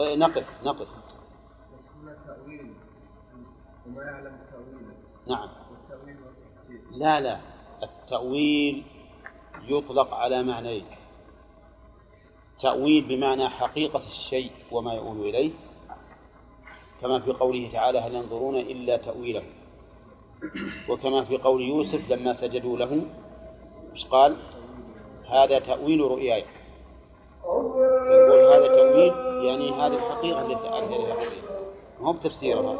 [0.00, 0.88] نقف نقف.
[0.88, 2.72] بس هنا تأويل.
[3.86, 4.92] وما يعلم تأويله
[5.26, 5.48] نعم.
[5.70, 7.40] والتأويل والتفسير لا لا.
[7.82, 8.84] التأويل
[9.62, 10.86] يطلق على معنيين.
[12.62, 15.52] تأويل بمعنى حقيقة الشيء وما يؤول إليه.
[17.00, 19.42] كما في قوله تعالى هل ينظرون إلا تأويله.
[20.88, 23.06] وكما في قول يوسف لما سجدوا له
[23.92, 24.36] إيش قال؟
[25.30, 26.44] هذا تأويل رؤياي.
[28.10, 29.12] يقول هذا تأويل
[29.44, 31.14] يعني هذه الحقيقة التي الرؤيا
[32.00, 32.78] ما هو بتفسيرها.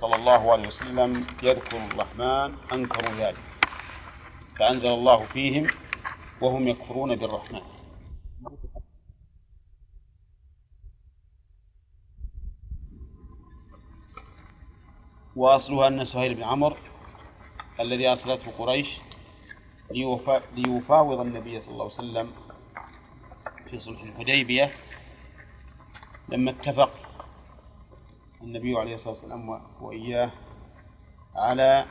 [0.00, 3.38] صلى الله عليه وسلم يذكر الرحمن أنكروا ذلك.
[4.58, 5.66] فأنزل الله فيهم
[6.42, 7.60] وهم يكفرون بالرحمن.
[15.36, 16.76] وأصلها أن سهيل بن عمرو
[17.80, 19.00] الذي أرسلته قريش
[19.90, 22.32] ليفاوض النبي صلى الله عليه وسلم
[23.70, 24.72] في صلح الحديبية
[26.28, 26.90] لما اتفق
[28.42, 30.30] النبي عليه الصلاة والسلام وإياه
[31.36, 31.86] على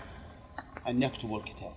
[0.87, 1.73] أن يكتبوا الكتاب.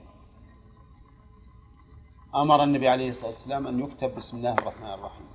[2.35, 5.27] أمر النبي عليه الصلاة والسلام أن يكتب بسم الله الرحمن الرحيم.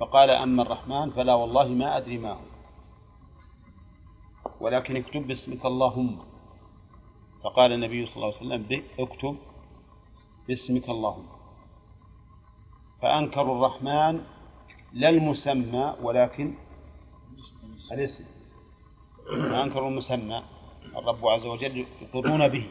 [0.00, 2.40] فقال أما الرحمن فلا والله ما أدري ما هو.
[4.60, 6.29] ولكن اكتب باسمك اللهم.
[7.44, 9.36] فقال النبي صلى الله عليه وسلم اكتب
[10.48, 11.26] باسمك اللهم.
[13.02, 14.24] فأنكروا الرحمن
[14.92, 16.54] لا المسمى ولكن
[17.92, 18.24] الاسم.
[19.26, 20.42] فأنكروا المسمى
[20.96, 22.70] الرب عز وجل يقرون به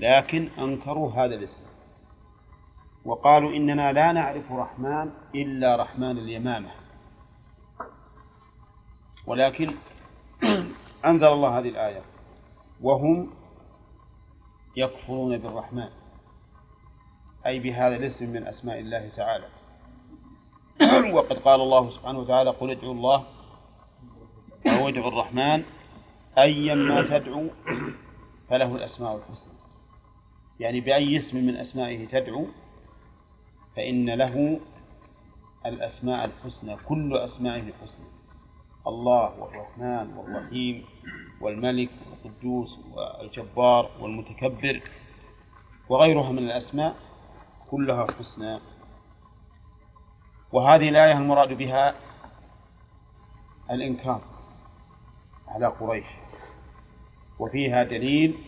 [0.00, 1.64] لكن أنكروا هذا الاسم.
[3.04, 6.70] وقالوا إننا لا نعرف رحمن إلا رحمن اليمامة.
[9.26, 9.74] ولكن
[11.04, 12.02] أنزل الله هذه الآية.
[12.80, 13.30] وهم
[14.76, 15.88] يكفرون بالرحمن.
[17.46, 19.48] أي بهذا الاسم من أسماء الله تعالى.
[21.14, 23.24] وقد قال الله سبحانه وتعالى قل ادعوا الله
[24.66, 25.64] أو ادعوا الرحمن
[26.38, 27.48] أيا ما تدعو
[28.50, 29.52] فله الأسماء الحسنى.
[30.60, 32.46] يعني بأي اسم من أسمائه تدعو
[33.76, 34.60] فإن له
[35.66, 38.17] الأسماء الحسنى كل أسمائه الحسنى.
[38.86, 40.84] الله والرحمن والرحيم
[41.40, 44.82] والملك والقدوس والجبار والمتكبر
[45.88, 46.96] وغيرها من الأسماء
[47.70, 48.60] كلها حسنى.
[50.52, 51.94] وهذه الآية المراد بها
[53.70, 54.20] الإنكار
[55.48, 56.06] على قريش.
[57.38, 58.38] وفيها دليل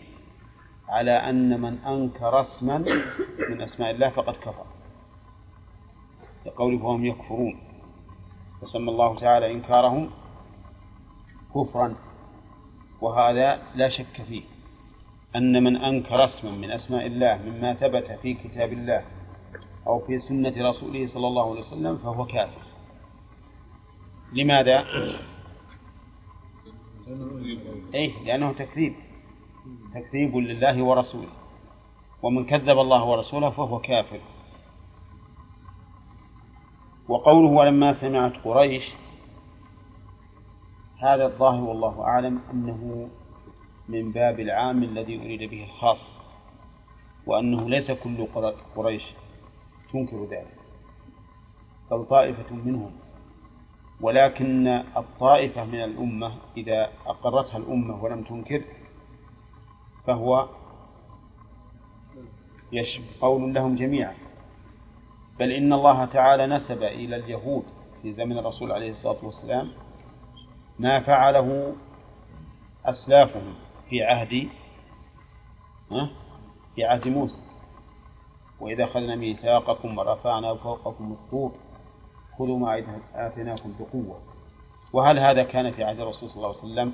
[0.89, 2.77] على أن من أنكر اسما
[3.49, 4.65] من أسماء الله فقد كفر.
[6.45, 7.59] لقوله فهم يكفرون.
[8.61, 10.11] فسمى الله تعالى إنكارهم
[11.55, 11.95] كفرا
[13.01, 14.43] وهذا لا شك فيه
[15.35, 19.05] أن من أنكر اسما من أسماء الله مما ثبت في كتاب الله
[19.87, 22.61] أو في سنة رسوله صلى الله عليه وسلم فهو كافر
[24.33, 24.85] لماذا؟
[27.95, 28.93] أي لأنه تكذيب
[29.93, 31.29] تكذيب لله ورسوله
[32.23, 34.19] ومن كذب الله ورسوله فهو كافر
[37.07, 38.83] وقوله ولما سمعت قريش
[41.01, 43.09] هذا الظاهر والله أعلم أنه
[43.89, 46.19] من باب العام الذي أريد به الخاص
[47.25, 48.27] وأنه ليس كل
[48.75, 49.03] قريش
[49.93, 50.57] تنكر ذلك
[51.91, 52.91] بل طائفة منهم.
[54.01, 58.63] ولكن الطائفة من الأمة إذا أقرتها الأمة ولم تنكر
[60.05, 60.47] فهو
[63.21, 64.15] قول لهم جميعا.
[65.39, 67.63] بل إن الله تعالى نسب إلى اليهود
[68.01, 69.71] في زمن الرسول عليه الصلاة والسلام
[70.81, 71.75] ما فعله
[72.85, 73.55] أسلافهم
[73.89, 74.49] في عهد
[76.75, 77.37] في عهد موسى.
[78.59, 81.51] وإذا أخذنا ميثاقكم ورفعنا فوقكم الطور
[82.37, 82.83] خذوا ما
[83.15, 84.21] آتيناكم بقوة.
[84.93, 86.93] وهل هذا كان في عهد الرسول صلى الله عليه وسلم؟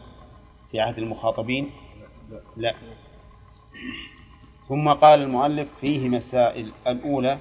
[0.72, 1.72] في عهد المخاطبين؟
[2.58, 2.76] لا.
[4.68, 6.72] ثم قال المؤلف فيه مسائل.
[6.88, 7.40] الأولى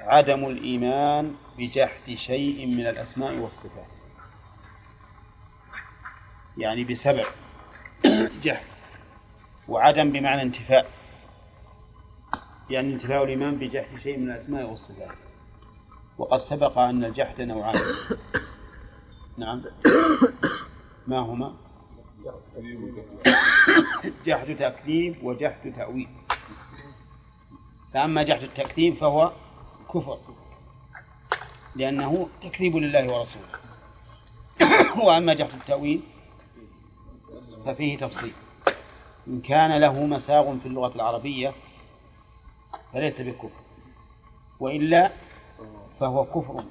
[0.00, 3.99] عدم الإيمان بجحد شيء من الأسماء والصفات.
[6.60, 7.26] يعني بسبب
[8.44, 8.66] جحد
[9.68, 10.90] وعدم بمعنى انتفاء
[12.70, 15.16] يعني انتفاء الإيمان بجحد شيء من الأسماء والصفات.
[16.18, 17.80] وقد سبق أن الجحد نوعان.
[19.38, 19.62] نعم.
[21.06, 21.56] ما هما؟
[24.26, 26.08] جحد تكذيب وجحد تأويل.
[27.94, 29.32] فأما جحد التكذيب فهو
[29.94, 30.18] كفر
[31.76, 33.60] لأنه تكذيب لله ورسوله.
[35.06, 36.02] وأما جحد التأويل
[37.64, 38.32] ففيه تفصيل.
[39.28, 41.54] إن كان له مساغ في اللغة العربية
[42.92, 43.50] فليس بكفر
[44.60, 45.12] وإلا
[46.00, 46.64] فهو كفر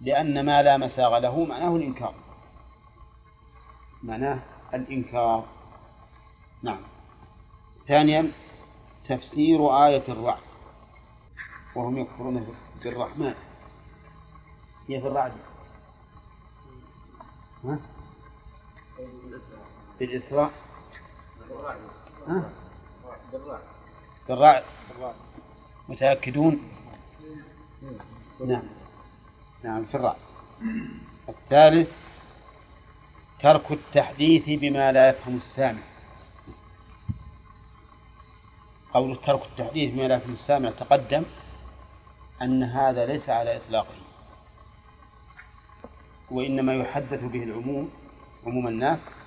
[0.00, 2.14] لأن ما لا مساغ له معناه الإنكار.
[4.02, 4.42] معناه
[4.74, 5.44] الإنكار.
[6.62, 6.80] نعم.
[7.88, 8.32] ثانيا
[9.04, 10.42] تفسير آية الرعد
[11.76, 12.46] وهم يكفرون
[12.84, 13.34] بالرحمن.
[14.88, 15.32] هي في الرعد.
[17.64, 17.80] ها؟
[20.02, 20.52] في الإسراء
[22.28, 22.50] ها؟
[24.28, 24.64] بالرعد
[25.88, 26.62] متأكدون؟
[28.46, 28.62] نعم.
[29.64, 30.16] نعم في الرعد
[31.28, 31.90] الثالث
[33.40, 35.82] ترك التحديث بما لا يفهم السامع.
[38.94, 41.24] قول ترك التحديث بما لا يفهم السامع تقدم
[42.42, 43.94] أن هذا ليس على إطلاقه
[46.30, 47.90] وإنما يحدث به العموم
[48.46, 49.21] عموم الناس.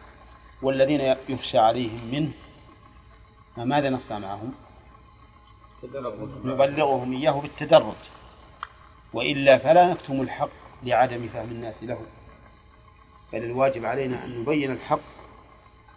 [0.65, 2.32] والذين يخشى عليهم منه
[3.56, 4.54] فماذا نصنع معهم؟
[6.45, 7.95] نبلغهم إياه بالتدرج
[9.13, 10.49] وإلا فلا نكتم الحق
[10.84, 11.99] لعدم فهم الناس له
[13.34, 14.99] بل الواجب علينا أن نبين الحق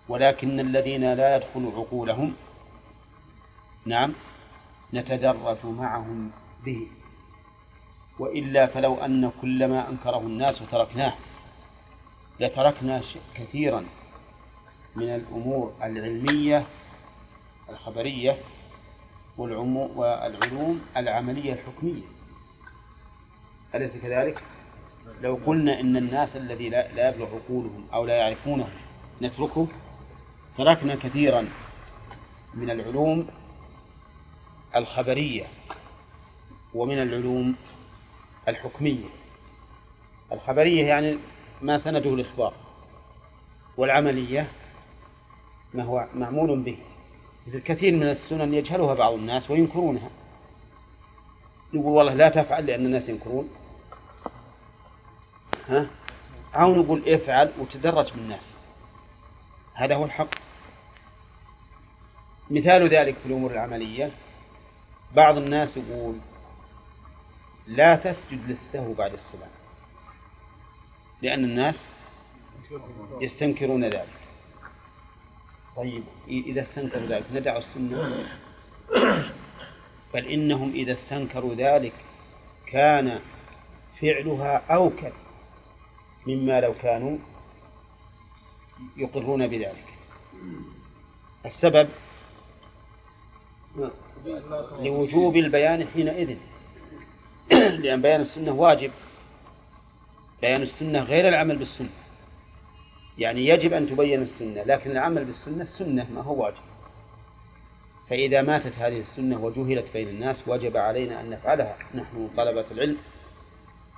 [0.09, 2.35] ولكن الذين لا يدخل عقولهم
[3.87, 4.15] نعم
[4.95, 6.31] نتدرج معهم
[6.65, 6.87] به
[8.19, 11.15] وإلا فلو أن كل ما أنكره الناس تركناه
[12.41, 13.03] لتركنا
[13.35, 13.85] كثيرا
[14.99, 16.67] من الأمور العلمية
[17.71, 18.39] الخبرية
[19.39, 22.03] والعلوم العملية الحكمية
[23.75, 24.43] أليس كذلك؟
[25.21, 28.69] لو قلنا إن الناس الذي لا يبلغ عقولهم أو لا يعرفونه
[29.23, 29.67] نتركه
[30.57, 31.49] تركنا كثيرا
[32.55, 33.27] من العلوم
[34.77, 35.47] الخبرية
[36.75, 37.57] ومن العلوم
[38.49, 39.05] الحكمية
[40.33, 41.19] الخبرية يعني
[41.63, 42.55] ما سنده الإخبار
[43.77, 44.49] والعملية
[45.75, 46.79] ما هو معمول به.
[47.47, 50.11] مثل كثير من السنن يجهلها بعض الناس وينكرونها.
[51.75, 53.49] نقول والله لا تفعل لأن الناس ينكرون.
[55.69, 55.91] ها؟
[56.55, 58.55] أو نقول افعل وتدرج بالناس.
[59.75, 60.35] هذا هو الحق.
[62.51, 64.13] مثال ذلك في الأمور العملية.
[65.17, 66.15] بعض الناس يقول
[67.67, 69.51] لا تسجد للسهو بعد السلام.
[71.23, 71.89] لأن الناس
[73.21, 74.28] يستنكرون ذلك.
[75.79, 78.29] طيب إذا استنكروا ذلك ندع السنة.
[80.15, 81.93] بل إنهم إذا استنكروا ذلك
[82.67, 83.21] كان
[84.01, 85.13] فعلها أوكل
[86.27, 87.19] مما لو كانوا
[88.97, 89.85] يقرون بذلك.
[91.47, 91.89] السبب
[94.81, 96.37] لوجوب البيان حينئذ.
[97.83, 98.91] لأن بيان السنة واجب.
[100.41, 102.08] بيان السنة غير العمل بالسنة.
[103.19, 106.57] يعني يجب أن تبين السنة لكن العمل بالسنة السنة ما هو واجب.
[108.11, 111.77] فإذا ماتت هذه السنة وجهلت بين الناس وجب علينا أن نفعلها.
[111.95, 112.97] نحن طلبة العلم.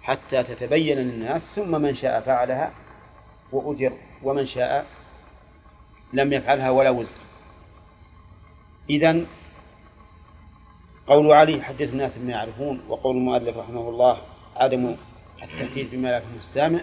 [0.03, 2.73] حتى تتبين للناس ثم من شاء فعلها
[3.53, 3.93] وأجر
[4.23, 4.87] ومن شاء
[6.13, 7.19] لم يفعلها ولا وزر.
[8.91, 9.27] إذا
[11.07, 14.19] قول علي حدث الناس بما يعرفون وقول المؤلف رحمه الله
[14.57, 14.97] عدم
[15.43, 16.81] التأتيت بما لا يفهم السامع.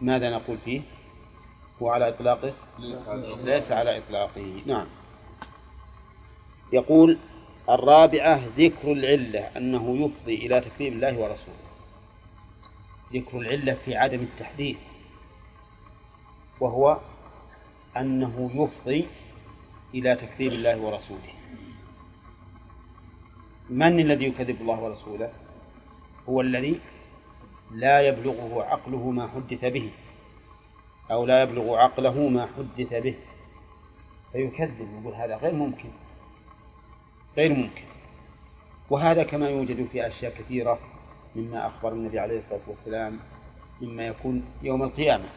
[0.00, 0.82] ماذا نقول فيه؟
[1.82, 2.54] هو على إطلاقه؟
[3.44, 4.62] ليس على إطلاقه.
[4.66, 4.86] نعم.
[6.72, 7.18] يقول
[7.68, 11.66] الرابعة ذكر العلة أنه يفضي إلى تكذيب الله ورسوله.
[13.12, 14.78] ذكر العلة في عدم التحديث
[16.60, 17.00] وهو
[17.96, 19.06] أنه يفضي
[19.94, 21.32] إلى تكذيب الله ورسوله.
[23.70, 25.32] من الذي يكذب الله ورسوله؟
[26.28, 26.80] هو الذي
[27.70, 29.92] لا يبلغه عقله ما حدث به
[31.10, 33.14] أو لا يبلغ عقله ما حدث به.
[34.32, 35.88] فيكذب يقول هذا غير ممكن
[37.36, 37.82] غير ممكن.
[38.90, 40.78] وهذا كما يوجد في أشياء كثيرة
[41.36, 43.20] مما أخبر النبي عليه الصلاة والسلام
[43.80, 45.28] مما يكون يوم القيامة.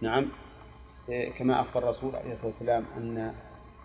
[0.00, 0.26] نعم
[1.38, 3.34] كما أخبر الرسول عليه الصلاة والسلام أن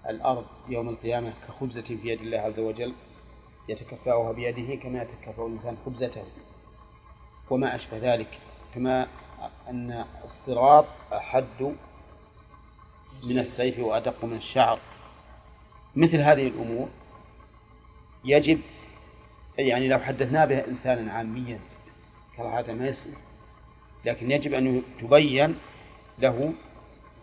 [0.09, 2.93] الأرض يوم القيامة كخبزة في يد الله عز وجل.
[3.69, 6.23] يتكفأها بيده كما يتكفأ الإنسان خبزته.
[7.49, 8.39] وما أشبه ذلك
[8.75, 9.07] كما
[9.69, 11.75] أن الصراط أحد
[13.23, 14.79] من السيف وأدق من الشعر.
[15.95, 16.89] مثل هذه الأمور
[18.25, 18.59] يجب
[19.57, 21.59] يعني لو حدثنا بها إنسانا عاميا
[22.37, 23.13] هذا ما يصير
[24.05, 25.55] لكن يجب أن تبين
[26.19, 26.53] له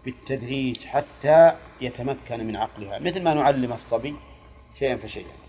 [0.05, 4.17] بالتدريج حتى يتمكن من عقلها مثل ما نعلم الصبي
[4.79, 5.46] شيئا فشيئا.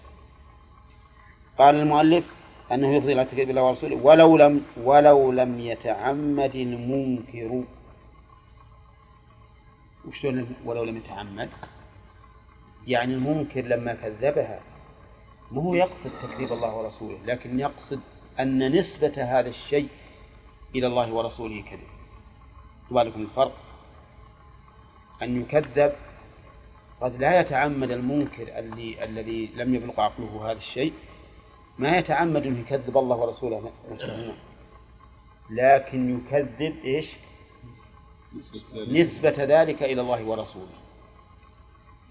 [1.57, 2.25] قال المؤلف
[2.71, 7.63] أنه يفضي إلى تكذيب الله ورسوله ولو لم ولو لم يتعمد المنكر.
[10.07, 11.49] وشلون ولو لم يتعمد؟
[12.87, 14.59] يعني المنكر لما كذبها
[15.51, 17.99] ما هو يقصد تكذيب الله ورسوله لكن يقصد
[18.39, 19.89] أن نسبة هذا الشيء
[20.75, 21.87] إلى الله ورسوله كذب.
[22.91, 23.57] بالكم الفرق.
[25.21, 25.93] أن يكذب
[27.01, 30.93] قد لا يتعمد المنكر الذي الذي لم يبلغ عقله هذا الشيء
[31.79, 34.33] ما يتعمد أن يكذب الله ورسوله نفسهما
[35.49, 37.15] لكن يكذب إيش؟
[38.75, 40.77] نسبة ذلك إلى الله ورسوله.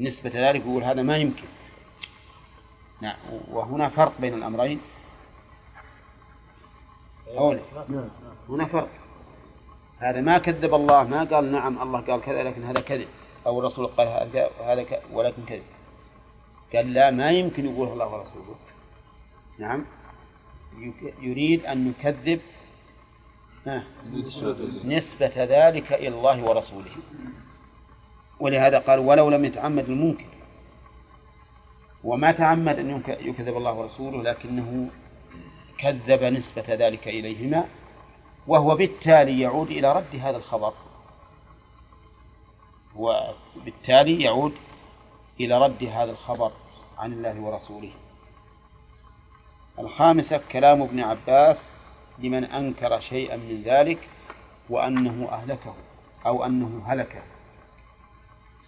[0.01, 1.49] نسبة ذلك يقول هذا ما يمكن.
[3.01, 3.17] نعم
[3.51, 4.81] وهنا فرق بين الأمرين.
[7.29, 7.61] أولا
[8.49, 8.89] هنا فرق.
[9.99, 13.09] هذا ما كذب الله ما قال نعم الله قال كذا لكن هذا كذب.
[13.47, 14.51] أو الرسول قال هذا
[15.13, 15.63] ولكن كذب.
[16.75, 18.55] قال لا ما يمكن يقول الله ورسوله.
[19.59, 19.85] نعم.
[21.21, 22.41] يريد أن يكذب
[24.85, 26.91] نسبة ذلك إلى الله ورسوله.
[28.41, 30.27] ولهذا قال ولو لم يتعمد المنكر.
[32.05, 34.91] وما تعمد أن يكذب الله ورسوله لكنه
[35.79, 37.65] كذب نسبة ذلك إليهما
[38.47, 40.73] وهو بالتالي يعود إلى رد هذا الخبر.
[42.97, 44.55] وبالتالي يعود
[45.41, 46.53] إلى رد هذا الخبر
[46.99, 47.93] عن الله ورسوله.
[49.79, 51.69] الخامسة كلام ابن عباس
[52.19, 53.99] لمن أنكر شيئا من ذلك
[54.71, 55.75] وأنه أهلكه
[56.27, 57.23] أو أنه هلك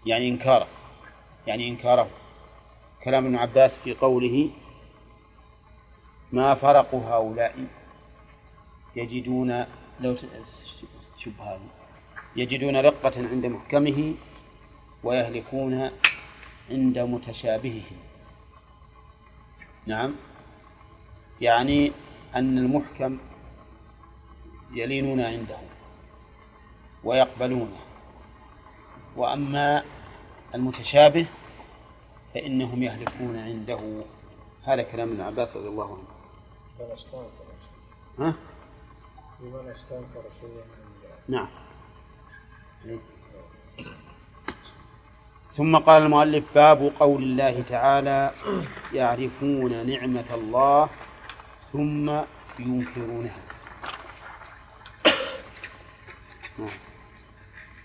[0.06, 0.66] يعني إنكاره
[1.46, 2.08] يعني إنكاره.
[3.04, 4.50] كلام ابن عباس في قوله
[6.32, 7.66] ما فرق هؤلاء
[8.96, 9.64] يجدون
[10.00, 10.16] لو
[11.40, 11.60] هذه
[12.36, 14.14] يجدون رقة عند محكمه
[15.04, 15.90] ويهلكون
[16.70, 17.90] عند متشابهه
[19.86, 20.14] نعم.
[21.40, 21.92] يعني
[22.34, 23.18] أن المحكم
[24.72, 25.58] يلينون عنده
[27.04, 27.78] ويقبلونه.
[29.16, 29.84] وأما
[30.54, 31.26] المتشابه
[32.34, 34.02] فإنهم يهلكون عنده.
[34.64, 36.18] هذا كلام ابن عباس رضي الله عنه.
[38.18, 38.34] ها؟
[39.40, 40.64] لمن استنكر شيئا
[41.28, 41.48] نعم.
[45.56, 48.32] ثم قال المؤلف باب قول الله تعالى
[48.92, 50.88] يعرفون نعمة الله
[51.72, 52.10] ثم
[52.58, 53.40] ينكرونها.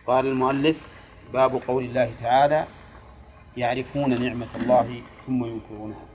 [0.08, 0.78] قال المؤلف
[1.34, 2.68] باب قول الله تعالى
[3.58, 6.06] يعرفون نعمة الله ثم ينكرونها.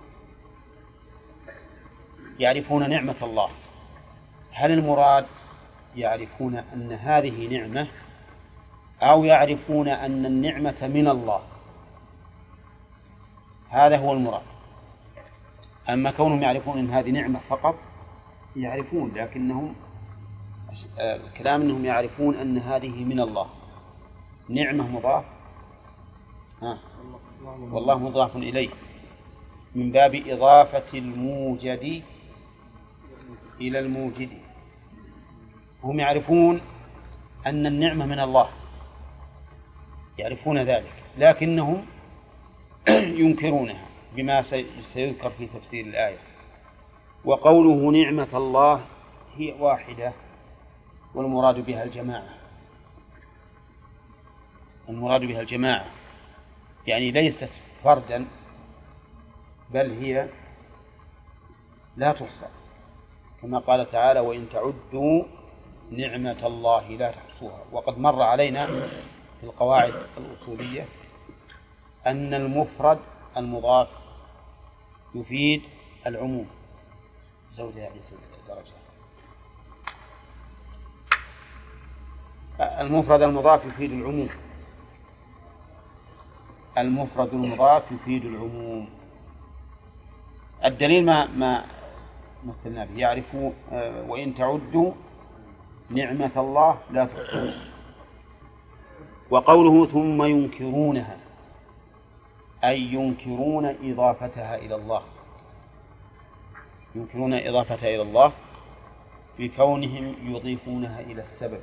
[2.38, 3.50] يعرفون نعمة الله.
[4.52, 5.26] هل المراد
[5.96, 7.88] يعرفون أن هذه نعمة
[9.02, 11.42] أو يعرفون أن النعمة من الله؟
[13.70, 14.57] هذا هو المراد.
[15.90, 17.74] أما كونهم يعرفون أن هذه نعمة فقط
[18.56, 19.74] يعرفون لكنهم
[21.00, 23.46] الكلام أنهم يعرفون أن هذه من الله.
[24.48, 25.24] نعمة مضاف
[26.62, 26.78] ها؟
[27.44, 28.68] والله مضاف إليه.
[29.74, 32.02] من باب إضافة الموجد
[33.60, 34.30] إلى الموجد.
[35.84, 36.60] هم يعرفون
[37.46, 38.48] أن النعمة من الله.
[40.18, 41.86] يعرفون ذلك لكنهم
[43.22, 43.87] ينكرونها.
[44.18, 44.42] بما
[44.94, 46.18] سيذكر في تفسير الآية.
[47.24, 48.84] وقوله نعمة الله
[49.36, 50.12] هي واحدة
[51.14, 52.34] والمراد بها الجماعة.
[54.88, 55.86] المراد بها الجماعة.
[56.86, 57.50] يعني ليست
[57.84, 58.26] فردا
[59.70, 60.28] بل هي
[61.96, 62.48] لا تحصى.
[63.42, 65.24] كما قال تعالى وإن تعدوا
[65.90, 67.64] نعمة الله لا تحصوها.
[67.72, 68.66] وقد مر علينا
[69.40, 70.86] في القواعد الأصولية
[72.06, 72.98] أن المفرد
[73.36, 73.88] المضاف
[75.14, 75.62] يفيد
[76.06, 76.46] العموم.
[77.52, 78.00] زوجة يعني
[78.48, 78.72] درجة.
[82.80, 84.28] المفرد المضاف يفيد العموم.
[86.78, 88.88] المفرد المضاف يفيد العموم.
[90.64, 91.64] الدليل ما ما
[92.44, 92.98] مثلنا به.
[92.98, 94.92] يعرفون آه، وإن تعدوا
[95.90, 97.54] نعمة الله لا تحصوها
[99.30, 101.27] وقوله ثم ينكرونها.
[102.64, 105.02] أي ينكرون إضافتها إلى الله.
[106.94, 108.32] ينكرون إضافتها إلى الله
[109.38, 111.60] بكونهم يضيفونها إلى السبب.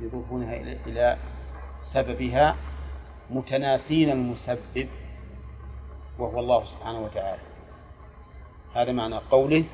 [0.00, 1.16] يضيفونها إلى
[1.94, 2.56] سببها
[3.30, 4.88] متناسين المسبب
[6.18, 7.42] وهو الله سبحانه وتعالى.
[8.74, 9.64] هذا معنى قوله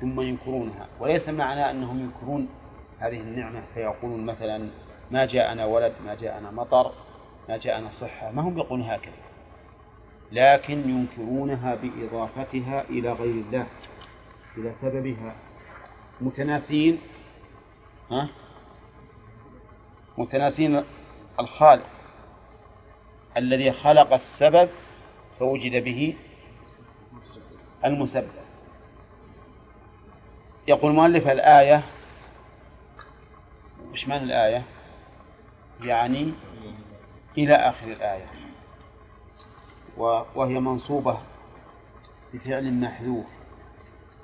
[0.00, 0.88] ثم ينكرونها.
[1.00, 2.48] وليس معنى أنهم ينكرون
[2.98, 4.68] هذه النعمة فيقولون مثلا
[5.10, 6.92] ما جاءنا ولد ما جاءنا مطر
[7.50, 9.12] ما جاءنا صحة ما هم يقولون هكذا؟
[10.32, 13.66] لكن ينكرونها بإضافتها إلى غير الله
[14.56, 15.34] إلى سببها.
[16.20, 16.98] متناسين
[18.10, 18.28] ها؟
[20.18, 20.84] متناسين
[21.40, 21.86] الخالق
[23.36, 24.68] الذي خلق السبب
[25.38, 26.16] فوجد به
[27.84, 28.30] المسبب.
[30.68, 31.84] يقول مؤلف الآية
[33.92, 34.64] وش معنى الآية؟
[35.82, 36.32] يعني
[37.38, 38.30] إلى آخر الآية.
[40.34, 41.18] وهي منصوبة
[42.34, 43.26] بفعل محذوف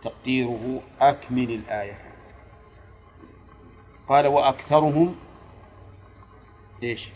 [0.03, 1.99] تقديره أكمل الآية.
[4.09, 5.17] قال وأكثرهم
[6.83, 7.09] إيش؟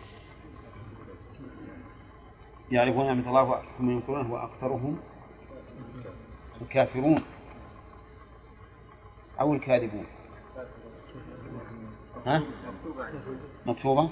[2.70, 4.98] يعرفون نعمة الله ثم ينكرونه وأكثرهم
[6.62, 7.24] الكافرون
[9.40, 10.06] أو الكاذبون.
[12.26, 12.42] ها؟
[13.66, 14.10] مكتوبة؟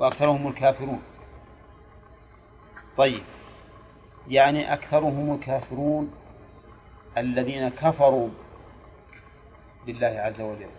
[0.00, 1.02] وأكثرهم الكافرون.
[2.96, 3.22] طيب.
[4.28, 6.12] يعني أكثرهم الكافرون
[7.18, 8.28] الذين كفروا
[9.86, 10.70] بالله عز وجل.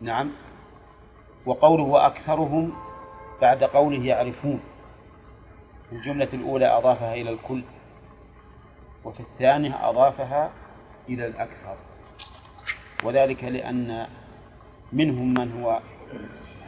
[0.00, 0.32] نعم.
[1.46, 2.72] وقوله وأكثرهم
[3.40, 4.60] بعد قوله يعرفون.
[5.92, 7.62] الجملة الأولى أضافها إلى الكل
[9.04, 10.50] وفي الثانية أضافها
[11.08, 11.76] إلى الأكثر.
[13.04, 14.06] وذلك لأن
[14.92, 15.80] منهم من هو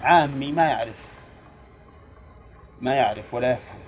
[0.01, 0.97] عامي ما يعرف.
[2.81, 3.81] ما يعرف ولا يفهم.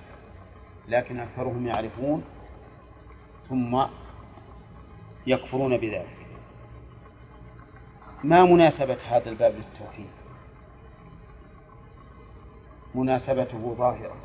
[0.87, 2.23] لكن أكثرهم يعرفون
[3.49, 3.83] ثم
[5.27, 6.17] يكفرون بذلك.
[8.23, 10.09] ما مناسبة هذا الباب للتوحيد؟
[12.95, 14.17] مناسبته ظاهرة.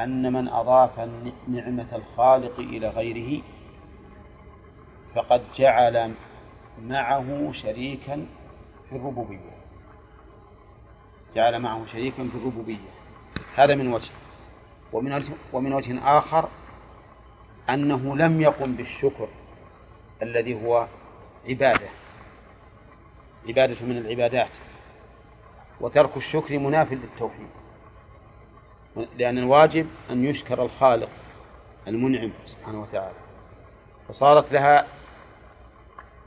[0.00, 1.00] أن من أضاف
[1.48, 3.42] نعمة الخالق إلى غيره
[5.14, 6.14] فقد جعل
[6.82, 8.26] معه شريكا
[8.88, 9.59] في الربوبية.
[11.34, 12.90] جعل معه شريكا في الربوبية.
[13.54, 14.10] هذا من وجه.
[14.92, 16.48] ومن وجه, ومن وجه آخر
[17.70, 19.28] أنه لم يقم بالشكر
[20.22, 20.86] الذي هو
[21.48, 21.88] عبادة.
[23.48, 24.50] عبادة من العبادات.
[25.80, 27.48] وترك الشكر مناف للتوحيد.
[29.18, 31.08] لأن الواجب أن يشكر الخالق
[31.88, 33.16] المنعم سبحانه وتعالى.
[34.08, 34.86] فصارت لها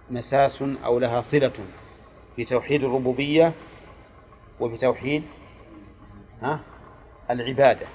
[0.09, 1.53] مساس أو لها صلة
[2.35, 3.53] في توحيد الربوبية
[4.63, 5.23] وفي توحيد
[6.41, 6.59] ها؟
[7.29, 7.87] العبادة.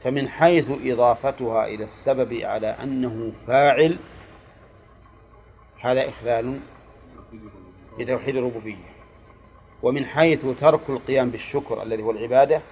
[0.00, 3.98] فمن حيث إضافتها إلى السبب على أنه فاعل
[5.80, 6.60] هذا إخلال
[7.98, 8.90] بتوحيد الربوبية.
[9.82, 12.62] ومن حيث ترك القيام بالشكر الذي هو العبادة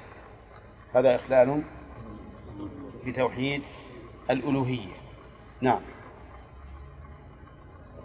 [0.95, 1.63] هذا إخلال
[3.07, 3.63] بتوحيد
[4.31, 4.93] الألوهية.
[5.61, 5.81] نعم.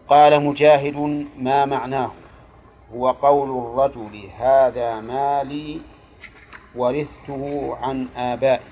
[0.08, 2.12] قال مجاهد ما معناه؟
[2.92, 5.82] هو قول الرجل هذا مالي
[6.76, 8.66] ورثته عن آبائي.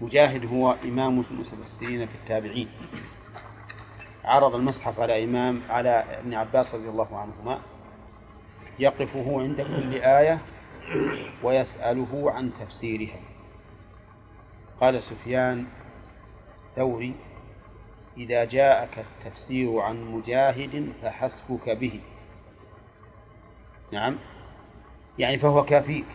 [0.00, 2.68] مجاهد هو إمام المتفسرين في التابعين.
[4.24, 7.60] عرض المصحف على إمام على ابن عباس رضي الله عنهما.
[8.78, 10.38] يقفه عند كل آية
[11.42, 13.20] ويسأله عن تفسيرها.
[14.80, 15.66] قال سفيان
[16.76, 17.14] ثوري
[18.16, 22.00] إذا جاءك التفسير عن مجاهد فحسبك به.
[23.92, 24.16] نعم.
[25.18, 26.06] يعني فهو كافيك.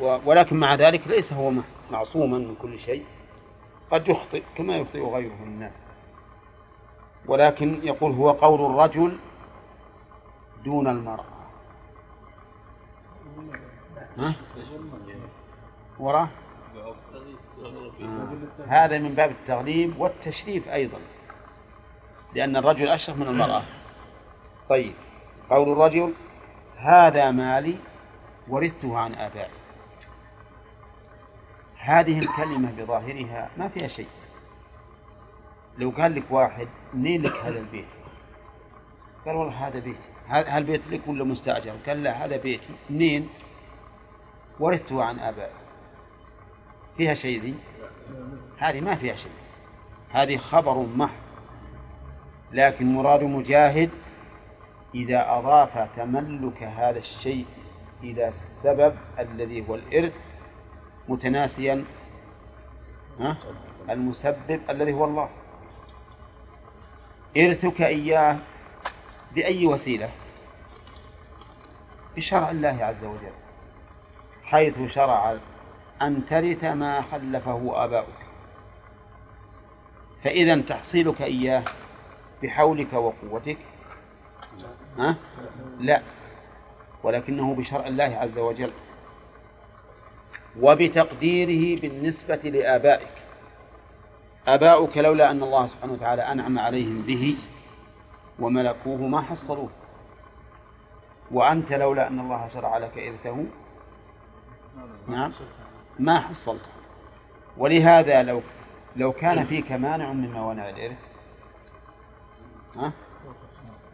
[0.00, 1.52] ولكن مع ذلك ليس هو
[1.90, 3.04] معصوما من كل شيء.
[3.90, 5.84] قد يخطئ كما يخطئ غيره من الناس.
[7.26, 9.18] ولكن يقول هو قول الرجل
[10.64, 11.24] دون المرأة.
[14.18, 14.34] ها؟
[15.98, 16.28] وراه.
[18.66, 20.98] هذا من باب التغليب والتشريف أيضا
[22.34, 23.64] لأن الرجل أشرف من المرأة.
[24.68, 24.94] طيب
[25.50, 26.14] قول الرجل
[26.76, 27.76] هذا مالي
[28.48, 29.50] ورثته عن آبائي.
[31.78, 34.08] هذه الكلمة بظاهرها ما فيها شيء.
[35.78, 37.88] لو قال لك واحد منين لك هذا البيت؟
[39.26, 40.08] قال والله هذا بيتي.
[40.26, 42.74] هذا البيت لك ولا مستأجر؟ قال لا هذا بيتي.
[42.90, 43.28] منين؟
[44.60, 45.61] ورثته عن آبائي.
[46.96, 47.54] فيها شيء ذي
[48.58, 49.32] هذه ما فيها شيء.
[50.10, 51.22] هذه خبر محض.
[52.52, 53.90] لكن مراد مجاهد
[54.94, 57.46] إذا أضاف تملك هذا الشيء
[58.02, 60.14] إلى السبب الذي هو الإرث
[61.08, 61.84] متناسيا
[63.90, 65.28] المسبب الذي هو الله.
[67.36, 68.38] إرثك إياه
[69.34, 70.10] بأي وسيلة؟
[72.16, 73.32] بشرع الله عز وجل.
[74.44, 75.36] حيث شرع
[76.02, 78.22] أن ترث ما خلفه آباؤك.
[80.24, 81.64] فإذا تحصيلك إياه
[82.42, 83.58] بحولك وقوتك.
[84.98, 85.16] ها؟
[85.78, 86.00] لا
[87.02, 88.72] ولكنه بشرع الله عز وجل.
[90.60, 93.12] وبتقديره بالنسبة لآبائك.
[94.46, 97.36] آباؤك لولا أن الله سبحانه وتعالى أنعم عليهم به
[98.38, 99.70] وملكوه ما حصلوه.
[101.30, 103.44] وأنت لولا أن الله شرع لك إرثه.
[105.08, 105.32] نعم.
[105.98, 106.68] ما حصلته
[107.56, 108.42] ولهذا لو
[108.96, 110.98] لو كان فيك مانع من موانع الإرث
[112.76, 112.92] ها؟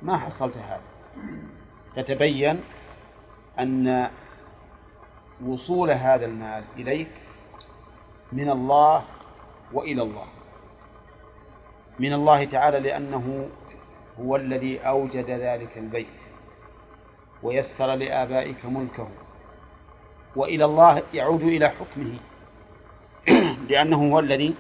[0.02, 0.80] ما حصلت هذا.
[1.96, 2.60] فتبين
[3.58, 4.10] أن
[5.44, 7.10] وصول هذا المال إليك
[8.32, 9.04] من الله
[9.72, 10.26] وإلى الله.
[11.98, 13.48] من الله تعالى لأنه
[14.20, 16.06] هو الذي أوجد ذلك البيت
[17.42, 19.08] ويسر لآبائك ملكه.
[20.36, 22.18] وإلى الله يعود إلى حكمه.
[23.70, 24.54] لأنه هو الذي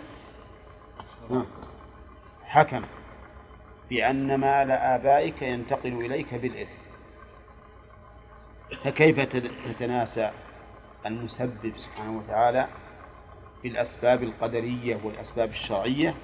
[2.44, 2.82] حكم
[3.90, 6.88] بأن مال آبائك ينتقل إليك بالإرث.
[8.84, 9.20] فكيف
[9.68, 10.30] تتناسى
[11.06, 12.68] المسبب سبحانه وتعالى
[13.62, 16.14] بالأسباب القدرية والأسباب الشرعية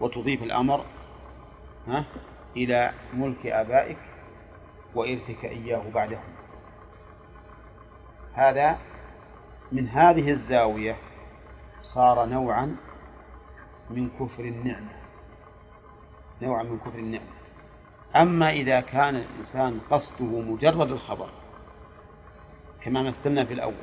[0.00, 0.84] وتضيف الأمر
[1.86, 2.04] ها
[2.56, 3.98] إلى ملك آبائك
[4.94, 6.34] وإرثك إياه بعدهم؟
[8.34, 8.78] هذا
[9.72, 10.96] من هذه الزاوية
[11.80, 12.76] صار نوعا
[13.90, 14.92] من كفر النعمة.
[16.42, 17.34] نوعا من كفر النعمة.
[18.16, 21.28] أما إذا كان الإنسان قصده مجرد الخبر
[22.82, 23.74] كما مثلنا في الأول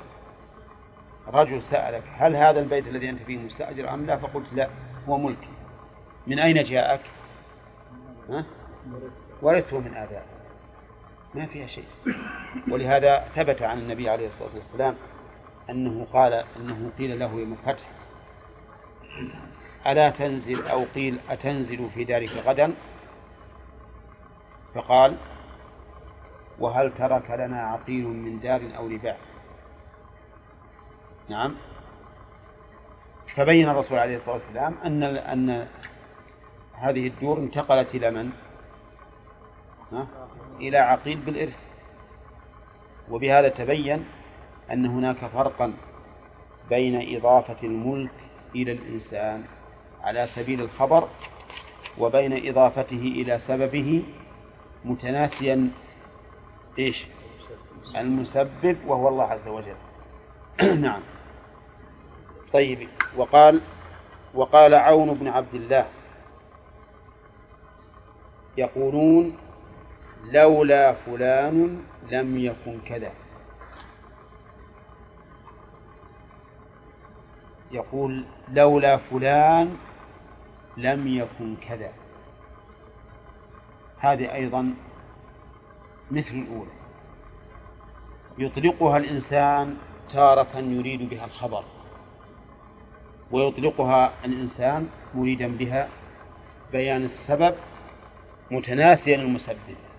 [1.27, 4.69] رجل سألك هل هذا البيت الذي أنت فيه مستأجر أم لا؟ فقلت لا
[5.09, 5.49] هو ملكي.
[6.27, 7.01] من أين جاءك؟
[8.29, 8.45] ها؟
[9.41, 10.30] ورثته من آبائك.
[11.35, 11.85] ما فيها شيء
[12.71, 14.95] ولهذا ثبت عن النبي عليه الصلاة والسلام
[15.69, 17.85] أنه قال أنه قيل له يوم الفتح
[19.87, 22.73] ألا تنزل أو قيل أتنزل في دارك غدا
[24.75, 25.17] فقال
[26.59, 29.17] وهل ترك لنا عقيل من دار أو رباع
[31.29, 31.55] نعم
[33.35, 35.67] فبين الرسول عليه الصلاة والسلام أن أن
[36.73, 38.31] هذه الدور انتقلت إلى من؟
[39.91, 40.07] ها؟
[40.61, 41.57] إلى عقيل بالإرث.
[43.09, 44.05] وبهذا تبين
[44.71, 45.73] أن هناك فرقا
[46.69, 48.11] بين إضافة الملك
[48.55, 49.43] إلى الإنسان
[50.01, 51.07] على سبيل الخبر
[51.97, 54.03] وبين إضافته إلى سببه
[54.85, 55.69] متناسيا
[56.79, 57.05] إيش؟
[57.95, 59.75] المسبب وهو الله عز وجل.
[60.85, 61.01] نعم.
[62.53, 62.87] طيب
[63.17, 63.61] وقال
[64.33, 65.85] وقال عون بن عبد الله
[68.57, 69.37] يقولون
[70.25, 73.11] لولا فلان لم يكن كذا.
[77.71, 79.77] يقول لولا فلان
[80.77, 81.91] لم يكن كذا.
[83.97, 84.73] هذه أيضا
[86.11, 86.71] مثل الأولى.
[88.37, 89.77] يطلقها الإنسان
[90.13, 91.63] تارة يريد بها الخبر
[93.31, 95.89] ويطلقها الإنسان مريدا بها
[96.71, 97.55] بيان السبب
[98.51, 99.90] متناسيا المسبب.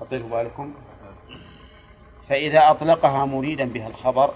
[0.00, 0.74] أطيروا بالكم.
[2.28, 4.34] فإذا أطلقها مريدا بها الخبر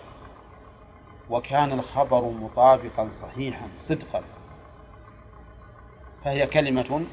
[1.31, 4.23] وكان الخبر مطابقا صحيحا صدقا
[6.25, 7.05] فهي كلمة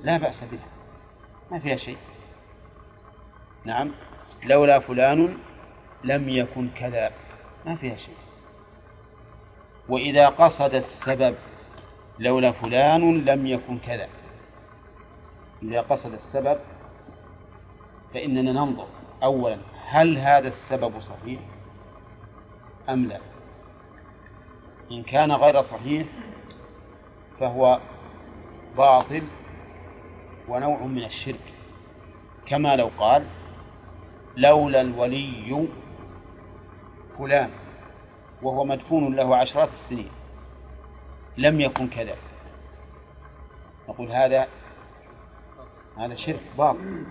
[0.00, 0.68] لا بأس بها.
[1.50, 1.98] ما فيها شيء.
[3.64, 3.92] نعم.
[4.44, 5.38] لولا فلان
[6.04, 7.10] لم يكن كذا.
[7.66, 8.16] ما فيها شيء.
[9.88, 11.36] وإذا قصد السبب
[12.18, 14.08] لولا فلان لم يكن كذا.
[15.62, 16.58] إذا قصد السبب
[18.14, 18.86] فإننا ننظر.
[19.22, 21.40] أولا هل هذا السبب صحيح
[22.88, 23.20] أم لا؟
[24.90, 26.06] إن كان غير صحيح
[27.40, 27.80] فهو
[28.76, 29.22] باطل
[30.48, 31.54] ونوع من الشرك.
[32.46, 33.26] كما لو قال
[34.36, 35.68] لولا الولي
[37.18, 37.50] فلان
[38.42, 40.10] وهو مدفون له عشرات السنين
[41.36, 42.16] لم يكن كذا.
[43.88, 44.46] نقول هذا
[45.98, 47.04] هذا شرك باطل.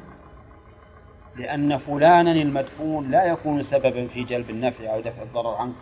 [1.36, 5.76] لأن فلانا المدفون لا يكون سببا في جلب النفع أو دفع الضرر عنك.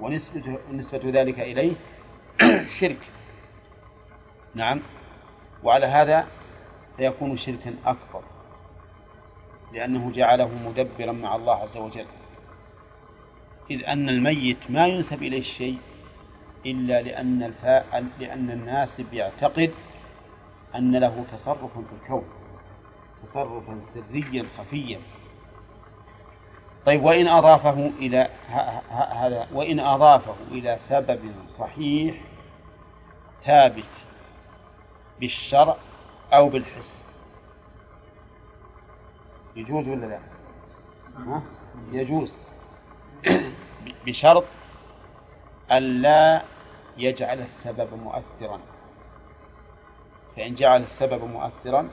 [0.00, 1.72] ونسبة نسبة ذلك إليه
[2.80, 3.08] شرك.
[4.54, 4.82] نعم.
[5.62, 6.26] وعلى هذا
[6.96, 8.22] فيكون شركا أكبر.
[9.72, 12.06] لأنه جعله مدبرا مع الله عز وجل.
[13.70, 15.78] إذ أن الميت ما ينسب إليه شيء
[16.66, 19.70] إلا لأن الفاء لأن الناس يعتقد
[20.74, 22.24] أن له تصرف في الكون
[23.22, 25.00] تصرفا سريا خفيا.
[26.86, 28.30] طيب وإن أضافه إلى
[28.90, 32.20] هذا وإن أضافه إلى سبب صحيح
[33.44, 34.04] ثابت
[35.20, 35.76] بالشرع
[36.32, 37.06] أو بالحس.
[39.56, 40.20] يجوز ولا لا؟
[41.92, 42.34] يجوز.
[44.06, 44.44] بشرط
[45.72, 46.42] ألا
[46.96, 48.60] يجعل السبب مؤثرا.
[50.36, 51.90] فإن جعل السبب مؤثرا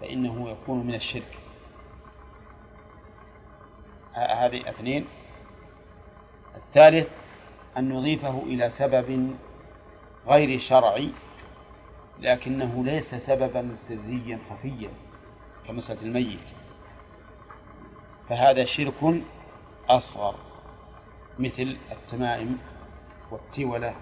[0.00, 1.38] فإنه يكون من الشرك.
[4.14, 5.06] هذه اثنين.
[6.56, 7.10] الثالث
[7.76, 9.36] أن نضيفه إلى سبب
[10.26, 11.10] غير شرعي
[12.20, 14.90] لكنه ليس سببا سريا خفيا
[15.68, 16.40] كمسألة الميت.
[18.28, 19.22] فهذا شرك
[19.88, 20.34] أصغر
[21.38, 22.58] مثل التمائم
[23.30, 23.94] والتولة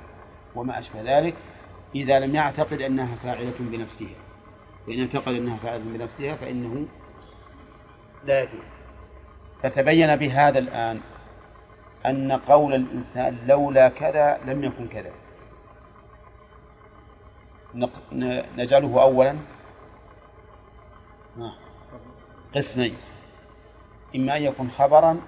[0.54, 1.34] وما أشبه ذلك.
[1.94, 4.16] إذا لم يعتقد أنها فاعلة بنفسها.
[4.88, 6.86] وإن اعتقد أنها فاعلة بنفسها فإنه
[8.24, 8.64] لا يجوز.
[9.62, 11.00] فتبين بهذا الآن
[12.06, 15.12] أن قول الإنسان لولا كذا لم يكن كذا.
[18.56, 19.36] نجعله أولا.
[22.54, 22.96] قسمين.
[24.16, 25.20] إما أن يكون خبرا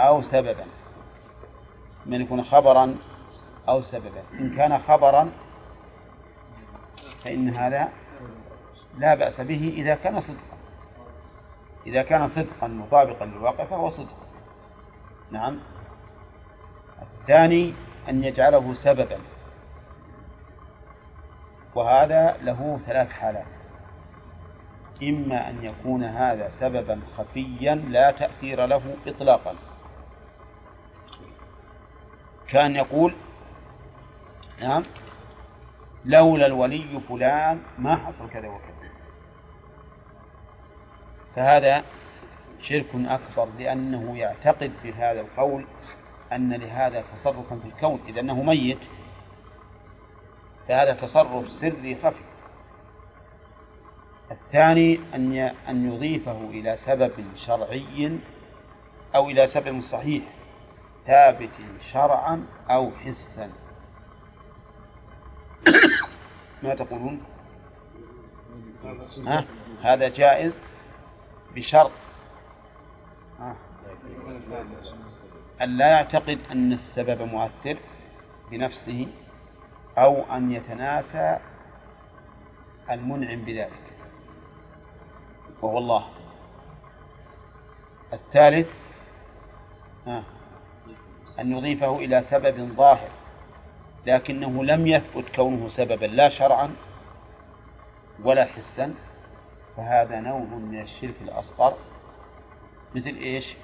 [0.00, 0.64] أو سببا.
[2.06, 2.96] أن يكون خبرا
[3.68, 5.32] أو سببا إن كان خبرا
[7.24, 7.88] فإن هذا
[8.98, 10.58] لا بأس به إذا كان صدقا.
[11.86, 14.16] إذا كان صدقا مطابقا للواقع فهو صدق.
[15.30, 15.58] نعم.
[17.02, 17.74] الثاني
[18.08, 19.18] أن يجعله سببا.
[21.74, 23.46] وهذا له ثلاث حالات.
[25.02, 29.54] إما أن يكون هذا سببا خفيا لا تأثير له إطلاقا.
[32.48, 33.14] كان يقول
[34.60, 34.82] نعم.
[36.04, 38.90] لولا الولي فلان ما حصل كذا وكذا.
[41.36, 41.84] فهذا
[42.60, 45.64] شرك أكبر لأنه يعتقد في هذا القول
[46.32, 48.00] أن لهذا تصرفا في الكون.
[48.08, 48.78] إذا أنه ميت
[50.68, 52.24] فهذا تصرف سري خفي.
[54.30, 55.38] الثاني أن
[55.68, 58.18] أن يضيفه إلى سبب شرعي
[59.14, 60.22] أو إلى سبب صحيح
[61.06, 61.50] ثابت
[61.92, 63.50] شرعا أو حسا.
[66.62, 67.22] ما تقولون
[69.26, 69.44] ها؟
[69.82, 70.54] هذا جائز
[71.54, 71.90] بشرط
[73.38, 73.56] ها؟
[75.62, 77.78] أن لا يعتقد أن السبب مؤثر
[78.50, 79.06] بنفسه
[79.98, 81.38] أو أن يتناسى
[82.90, 83.92] المنعم بذلك
[85.62, 86.04] وهو الله
[88.12, 88.68] الثالث
[91.38, 93.10] أن يضيفه إلى سبب ظاهر
[94.08, 96.76] لكنه لم يثبت كونه سببا لا شرعا
[98.24, 98.94] ولا حسا.
[99.76, 101.74] فهذا نوع من الشرك الأصغر.
[102.94, 103.56] مثل إيش؟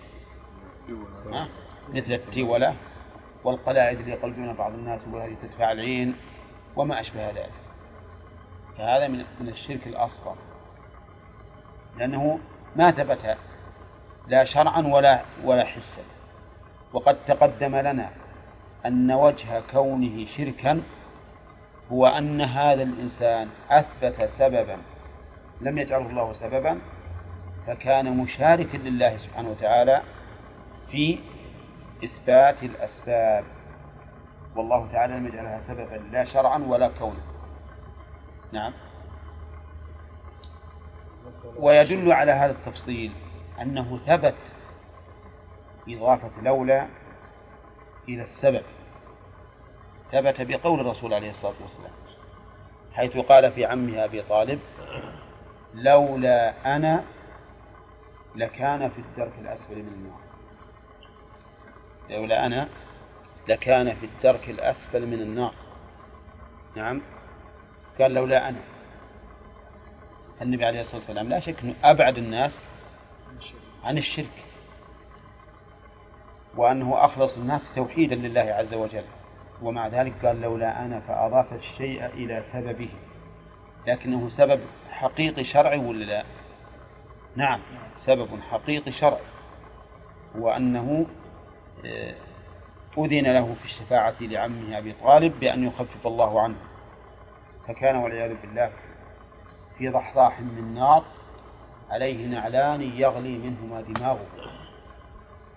[1.89, 2.77] مثل التيولة
[3.45, 6.17] والقلاعد اللي يقلدون بعض الناس وهذه تدفع العين
[6.77, 7.53] وما أشبه ذلك.
[8.79, 10.37] فهذا من من الشرك الأصغر.
[11.99, 12.39] لأنه
[12.77, 13.37] ما ثبت
[14.29, 16.03] لا شرعا ولا ولا حسا.
[16.93, 18.11] وقد تقدم لنا
[18.87, 20.83] أن وجه كونه شركا
[21.93, 24.79] هو أن هذا الإنسان أثبت سببا
[25.61, 26.79] لم يجعله الله سببا
[27.67, 30.03] فكان مشاركا لله سبحانه وتعالى
[30.91, 31.19] في
[32.05, 33.45] إثبات الأسباب.
[34.57, 37.21] والله تعالى لم يجعلها سببا لا شرعا ولا كونا.
[38.53, 38.73] نعم.
[41.57, 43.13] ويدل على هذا التفصيل
[43.61, 44.35] أنه ثبت
[45.89, 46.87] إضافة لولا
[48.09, 48.63] إلى السبب.
[50.13, 51.93] ثبت بقول الرسول عليه الصلاة والسلام
[52.93, 54.61] حيث قال في عمه أبي طالب
[55.75, 57.05] لولا أنا
[58.37, 60.21] لكان في الدرك الأسفل من النار.
[62.11, 62.69] لولا أنا
[63.49, 65.55] لكان في الدرك الأسفل من النار.
[66.77, 67.03] نعم.
[68.01, 68.61] قال لولا أنا.
[70.43, 72.61] النبي عليه الصلاة والسلام لا شك أنه أبعد الناس
[73.85, 74.45] عن الشرك.
[76.57, 79.05] وأنه أخلص الناس توحيدا لله عز وجل.
[79.63, 82.89] ومع ذلك قال لولا أنا فأضاف الشيء إلى سببه.
[83.87, 86.25] لكنه سبب حقيقي شرعي ولا لا؟
[87.37, 87.61] نعم
[87.97, 89.25] سبب حقيقي شرعي.
[90.39, 91.07] وأنه
[91.85, 92.15] آه،
[92.99, 96.57] أذن له في الشفاعة لعمه أبي طالب بأن يخفف الله عنه.
[97.69, 98.71] فكان والعياذ بالله
[99.79, 101.05] في ضحضاح من نار
[101.91, 104.27] عليه نعلان يغلي منهما دماغه.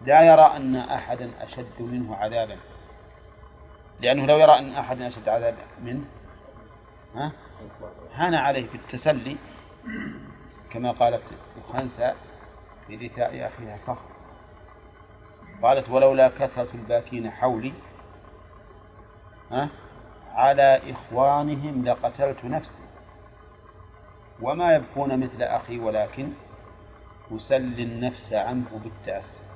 [0.06, 2.58] لا يرى أن أحدا أشد منه عذابا.
[4.00, 6.06] لأنه لو يرى أن أحدا أشد عذابا منه
[7.16, 7.32] ها؟
[8.14, 9.38] هان عليه بالتسلي
[10.70, 11.22] كما قالت
[12.88, 14.18] في رثاء أخيها صخر.
[15.64, 17.74] قالت ولولا كثرة الباكين حولي
[19.52, 19.70] ها؟
[20.34, 22.88] على إخوانهم لقتلت نفسي
[24.42, 26.30] وما يبكون مثل أخي ولكن
[27.32, 29.47] أسلي النفس عنه بالتأسف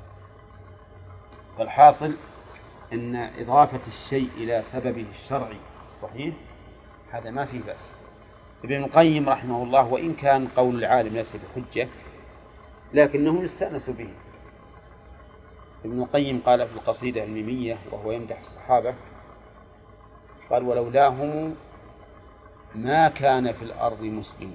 [1.57, 2.13] فالحاصل
[2.93, 6.35] أن إضافة الشيء إلى سببه الشرعي الصحيح
[7.11, 7.91] هذا ما فيه بأس.
[8.63, 11.87] ابن القيم رحمه الله وإن كان قول العالم ليس بحجة
[12.93, 14.09] لكنه يستأنس به.
[15.85, 18.95] ابن القيم قال في القصيدة الميمية وهو يمدح الصحابة
[20.49, 21.55] قال ولولاهم
[22.75, 24.51] ما كان في الأرض مسلم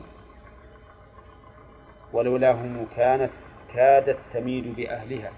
[2.12, 3.30] ولولاهم كانت
[3.74, 5.32] كادت تميل بأهلها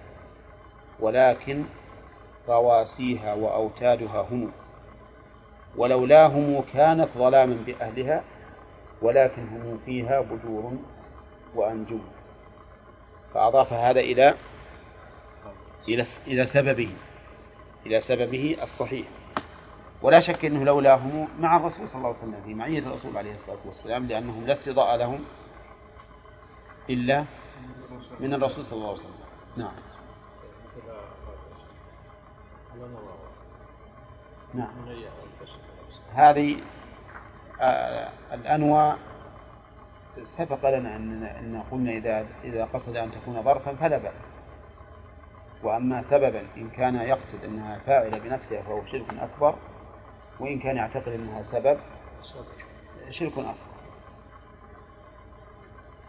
[1.01, 1.65] ولكن
[2.49, 4.53] رواسيها وأوتادها هم.
[5.77, 8.25] ولولاهم كانت ظلاما بأهلها
[9.03, 10.73] ولكن هم فيها بجور
[11.55, 12.01] وأنجم.
[13.35, 14.35] فأضاف هذا إلى
[15.89, 16.91] إلى إلى سببه
[17.87, 19.07] إلى سببه الصحيح.
[20.03, 23.67] ولا شك أنه لولاهم مع الرسول صلى الله عليه وسلم في معية الرسول عليه الصلاة
[23.67, 25.25] والسلام لأنهم لا استضاء لهم
[26.91, 27.25] إلا
[28.21, 29.15] من الرسول صلى الله عليه وسلم.
[29.57, 29.73] نعم.
[34.55, 34.69] نعم.
[36.13, 36.61] هذه
[37.61, 38.97] آه الأنواع
[40.39, 44.25] سبق لنا أن قلنا إذا إذا قصد أن تكون ظرفا فلا بأس.
[45.63, 49.55] وأما سببا إن كان يقصد أنها فاعلة بنفسها فهو شرك أكبر
[50.41, 51.79] وإن كان يعتقد أنها سبب
[53.11, 53.79] شرك أصغر.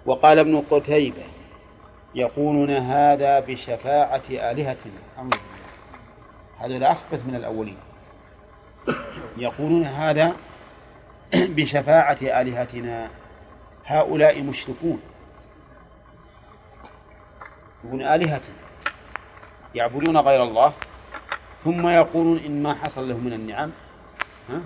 [0.06, 1.24] وقال ابن قتيبة
[2.16, 5.02] يقولون هذا بشفاعة آلهتنا.
[6.60, 7.78] هذا أخبث من الأولين.
[9.38, 10.36] يقولون هذا
[11.56, 13.10] بشفاعة آلهتنا.
[13.86, 15.02] هؤلاء مشركون.
[17.84, 18.56] يقولون آلهتنا
[19.76, 20.74] يعبدون غير الله.
[21.64, 23.72] ثم يقولون إن ما حصل لهم من النعم.
[24.50, 24.62] ها؟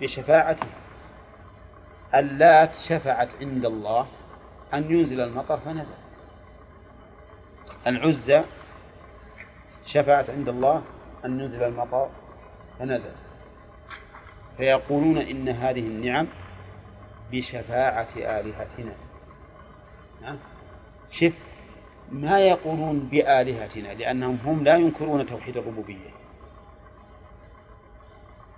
[0.00, 0.66] بشفاعته.
[2.14, 4.06] اللات شفعت عند الله
[4.74, 5.94] أن ينزل المطر فنزل.
[7.86, 8.44] العزى
[9.92, 10.82] شفعت عند الله
[11.24, 12.08] أن ينزل المطر
[12.78, 13.12] فنزل.
[14.56, 16.26] فيقولون إن هذه النعم
[17.32, 18.92] بشفاعة آلهتنا.
[20.22, 20.36] ها؟
[21.10, 21.38] شف
[22.12, 26.10] ما يقولون بآلهتنا لأنهم هم لا ينكرون توحيد الربوبية.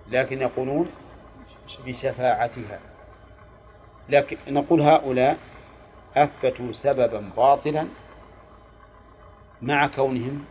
[0.09, 0.91] لكن يقولون
[1.87, 2.81] بشفاعتها.
[4.09, 5.39] لكن نقول هؤلاء
[6.17, 7.89] أثبتوا سببا باطلا
[9.63, 10.45] مع كونهم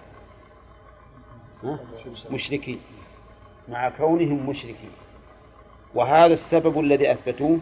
[2.31, 2.81] مشركين.
[3.67, 4.91] مع كونهم مشركين.
[5.95, 7.59] وهذا السبب الذي أثبتوه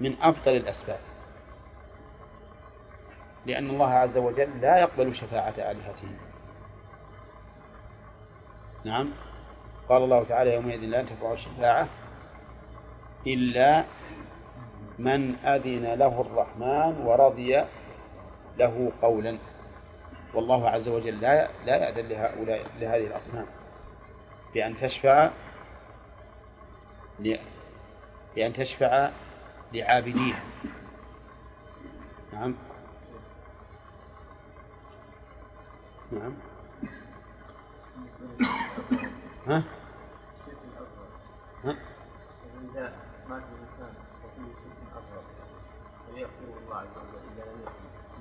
[0.00, 1.00] من أبطل الأسباب.
[3.46, 6.16] لأن الله عز وجل لا يقبل شفاعة آلهتهم.
[8.84, 9.08] نعم.
[9.88, 11.88] قال الله تعالى يومئذ لا تنفع الشفاعة
[13.26, 13.84] إلا
[14.98, 17.64] من أذن له الرحمن ورضي
[18.58, 19.38] له قولا.
[20.34, 23.46] والله عز وجل لا لا يأذن لهؤلاء لهذه الأصنام.
[24.54, 25.30] بأن تشفع
[28.36, 29.10] بأن تشفع
[29.72, 30.42] لعابديها.
[32.32, 32.54] نعم.
[36.12, 36.34] نعم.
[39.46, 39.64] ها؟
[41.64, 41.76] ها؟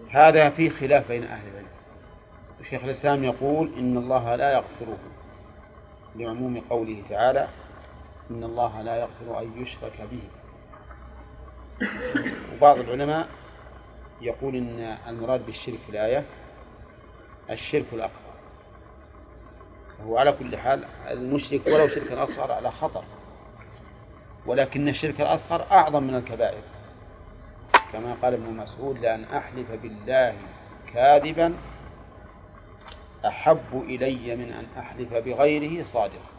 [0.10, 1.71] هذا في خلاف بين أهل العلم.
[2.72, 4.98] شيخ الإسلام يقول إن الله لا يغفره
[6.16, 7.48] لعموم قوله تعالى
[8.32, 10.22] إن الله لا يغفر أن يشرك به.
[12.56, 13.28] وبعض العلماء
[14.22, 16.26] يقول إن المراد بالشرك في الآية
[17.50, 18.32] الشرك الأكبر.
[20.06, 23.04] هو على كل حال المشرك ولو شركا أصغر على خطر
[24.46, 26.64] ولكن الشرك الأصغر أعظم من الكبائر.
[27.94, 30.36] كما قال ابن مسعود لأن أحلف بالله
[30.94, 31.54] كاذبا
[33.26, 36.32] أحب إلي من أن أحلف بغيره صادقا.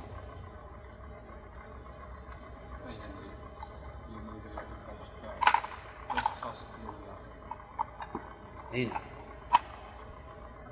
[8.75, 8.89] إيه؟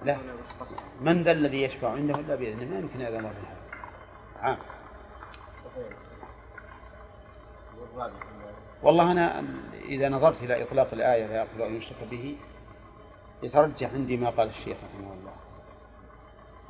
[0.04, 0.18] لا.
[1.00, 3.60] من ذا الذي يشفع عنده إلا بإذنه؟ ما يمكن أذن الله بهذا
[4.40, 4.58] عام.
[8.82, 9.44] والله أنا
[9.84, 12.36] إذا نظرت إلى إطلاق الآية لا يغفر أن يشرك به
[13.42, 15.32] يترجح عندي ما قال الشيخ رحمه الله.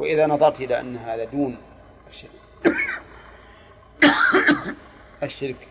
[0.01, 1.57] وإذا نظرت إلى أن هذا دون
[5.23, 5.69] الشرك.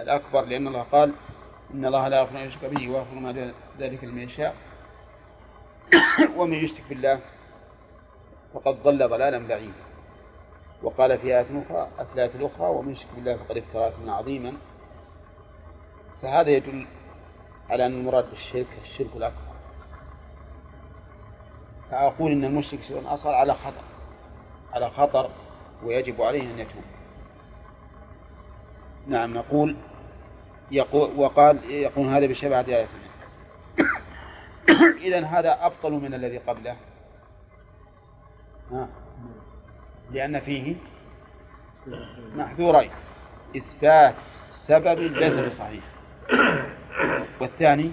[0.00, 1.12] الأكبر لأن الله قال
[1.74, 4.56] إن الله لا يغفر أن يشرك به ويغفر ما ذلك لمن يشاء.
[6.36, 7.20] ومن يشرك بالله
[8.54, 9.84] فقد ضل ضلالا بعيدا.
[10.82, 14.52] وقال في آية أخرى الآية الأخرى ومن يشرك بالله فقد افترى عظيما.
[16.22, 16.86] فهذا يدل
[17.70, 19.49] على أن المراد بالشرك الشرك الأكبر.
[21.90, 23.84] فأقول إن المشرك شيء أصغر على خطر
[24.72, 25.30] على خطر
[25.84, 26.82] ويجب عليه أن يتوب.
[29.06, 29.76] نعم نقول
[30.70, 33.10] يقول وقال يقول هذا بشبعة آياتنا
[35.06, 36.76] إذا هذا أبطل من الذي قبله.
[40.10, 40.76] لأن فيه
[42.34, 42.90] محذورين.
[43.56, 44.14] إثبات
[44.66, 45.84] سبب ليس بصحيح
[47.40, 47.92] والثاني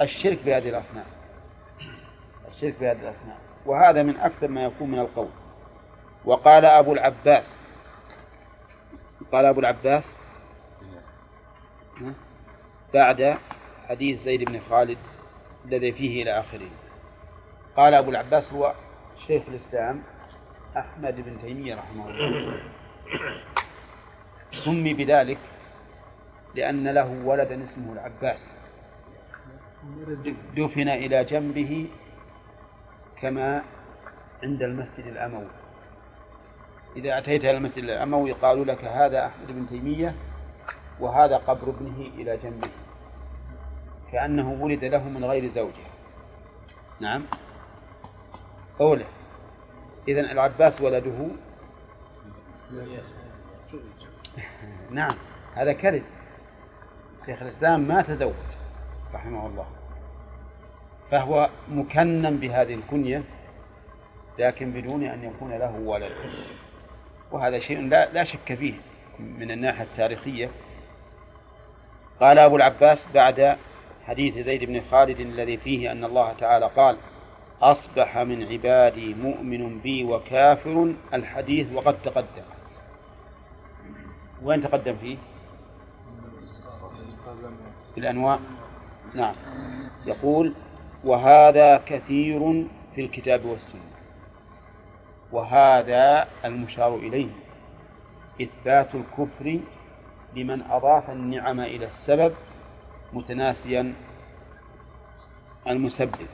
[0.00, 1.06] الشرك بهذه الأصنام
[2.56, 5.28] الشرك بهذه الأصنام وهذا من أكثر ما يكون من القول.
[6.24, 7.56] وقال أبو العباس.
[9.32, 10.16] قال أبو العباس.
[12.94, 13.38] بعد
[13.88, 14.98] حديث زيد بن خالد
[15.64, 16.70] الذي فيه إلى آخره.
[17.76, 18.74] قال أبو العباس هو
[19.26, 20.02] شيخ الإسلام
[20.76, 22.60] أحمد بن تيمية رحمه الله.
[24.64, 25.38] سمي بذلك
[26.54, 28.50] لأن له ولدا اسمه العباس.
[30.56, 31.86] دفن إلى جنبه
[33.26, 33.62] كما
[34.42, 35.50] عند المسجد الأموي.
[36.96, 40.14] إذا أتيت إلى المسجد الأموي قالوا لك هذا أحمد بن تيمية
[41.00, 42.70] وهذا قبر ابنه إلى جنبه
[44.12, 45.86] كأنه ولد له من غير زوجة.
[47.00, 47.24] نعم.
[48.78, 49.06] قوله
[50.08, 51.28] إذن العباس ولده.
[54.90, 55.14] نعم
[55.54, 56.04] هذا كذب.
[57.26, 58.34] شيخ الإسلام ما تزوج
[59.14, 59.66] رحمه الله.
[61.10, 63.22] فهو مكنن بهذه الكنية
[64.38, 66.12] لكن بدون أن يكون له ولد.
[67.32, 68.74] وهذا شيء لا, لا شك فيه
[69.18, 70.50] من الناحية التاريخية.
[72.20, 73.56] قال أبو العباس بعد
[74.04, 76.96] حديث زيد بن خالد الذي فيه أن الله تعالى قال
[77.62, 82.44] أصبح من عبادي مؤمن بي وكافر الحديث وقد تقدم.
[84.42, 85.16] وين تقدم فيه؟
[87.94, 88.38] في الأنواع
[89.14, 89.34] نعم.
[90.06, 90.54] يقول
[91.04, 93.80] وهذا كثير في الكتاب والسنة.
[95.32, 97.30] وهذا المشار إليه.
[98.42, 99.60] إثبات الكفر
[100.36, 102.34] لمن أضاف النعم إلى السبب
[103.12, 103.94] متناسيا
[105.68, 106.26] المسبب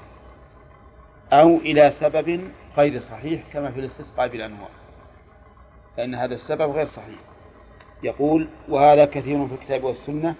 [1.32, 4.68] أو إلى سبب غير صحيح كما في الاستسقاء بالأنواع
[5.96, 7.18] فإن هذا السبب غير صحيح.
[8.02, 10.34] يقول وهذا كثير في الكتاب والسنة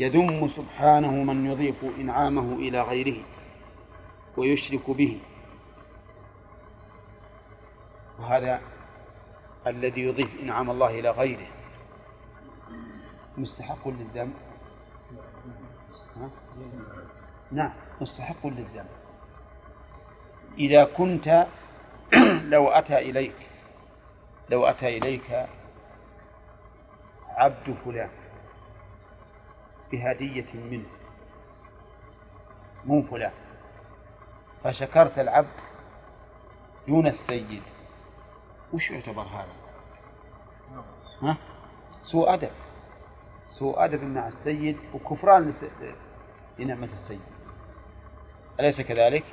[0.00, 3.22] يذم سبحانه من يضيف إنعامه إلى غيره
[4.36, 5.20] ويشرك به.
[8.18, 8.60] وهذا
[9.66, 11.46] الذي يضيف إنعام الله إلى غيره.
[13.36, 14.32] مستحق للذنب
[17.52, 18.88] نعم مستحق للذنب
[20.58, 21.46] إذا كنت
[22.54, 23.36] لو أتى إليك
[24.50, 25.46] لو أتى إليك
[27.28, 28.10] عبد فلان
[29.92, 30.86] بهدية منه
[32.84, 33.32] مو فلان
[34.64, 35.60] فشكرت العبد
[36.88, 37.62] دون السيد
[38.72, 39.52] وش يعتبر هذا؟
[41.22, 41.36] ها؟
[42.02, 42.50] سوء أدب
[43.58, 45.52] سوء أدب مع السيد وكفران
[46.58, 47.20] لنعمة السيد
[48.60, 49.24] أليس كذلك؟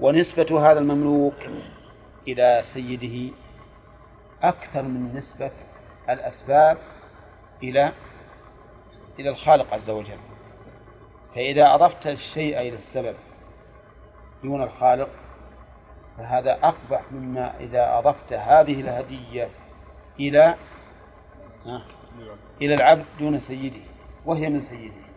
[0.00, 1.34] ونسبة هذا المملوك
[2.28, 3.34] إلى سيده
[4.42, 5.52] أكثر من نسبة
[6.08, 6.78] الأسباب
[7.62, 7.92] إلى
[9.20, 10.18] إلى الخالق عز وجل
[11.34, 13.14] فإذا أضفت الشيء إلى السبب
[14.42, 15.08] دون الخالق
[16.16, 19.48] فهذا أقبح مما إذا أضفت هذه الهدية
[20.20, 20.54] إلى
[22.62, 23.80] إلى العبد دون سيده
[24.26, 25.10] وهي من سيده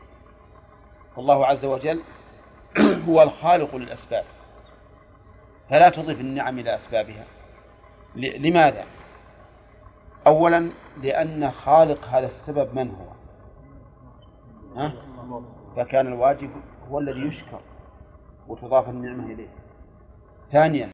[1.17, 2.01] والله عز وجل
[3.07, 4.25] هو الخالق للأسباب
[5.69, 7.25] فلا تضف النعم إلى أسبابها
[8.15, 8.85] لماذا؟
[10.27, 13.22] أولا لأن خالق هذا السبب من هو؟
[14.75, 14.93] ها؟
[15.75, 16.49] فكان الواجب
[16.91, 17.59] هو الذي يشكر
[18.47, 19.47] وتضاف النعمة إليه
[20.51, 20.89] ثانيا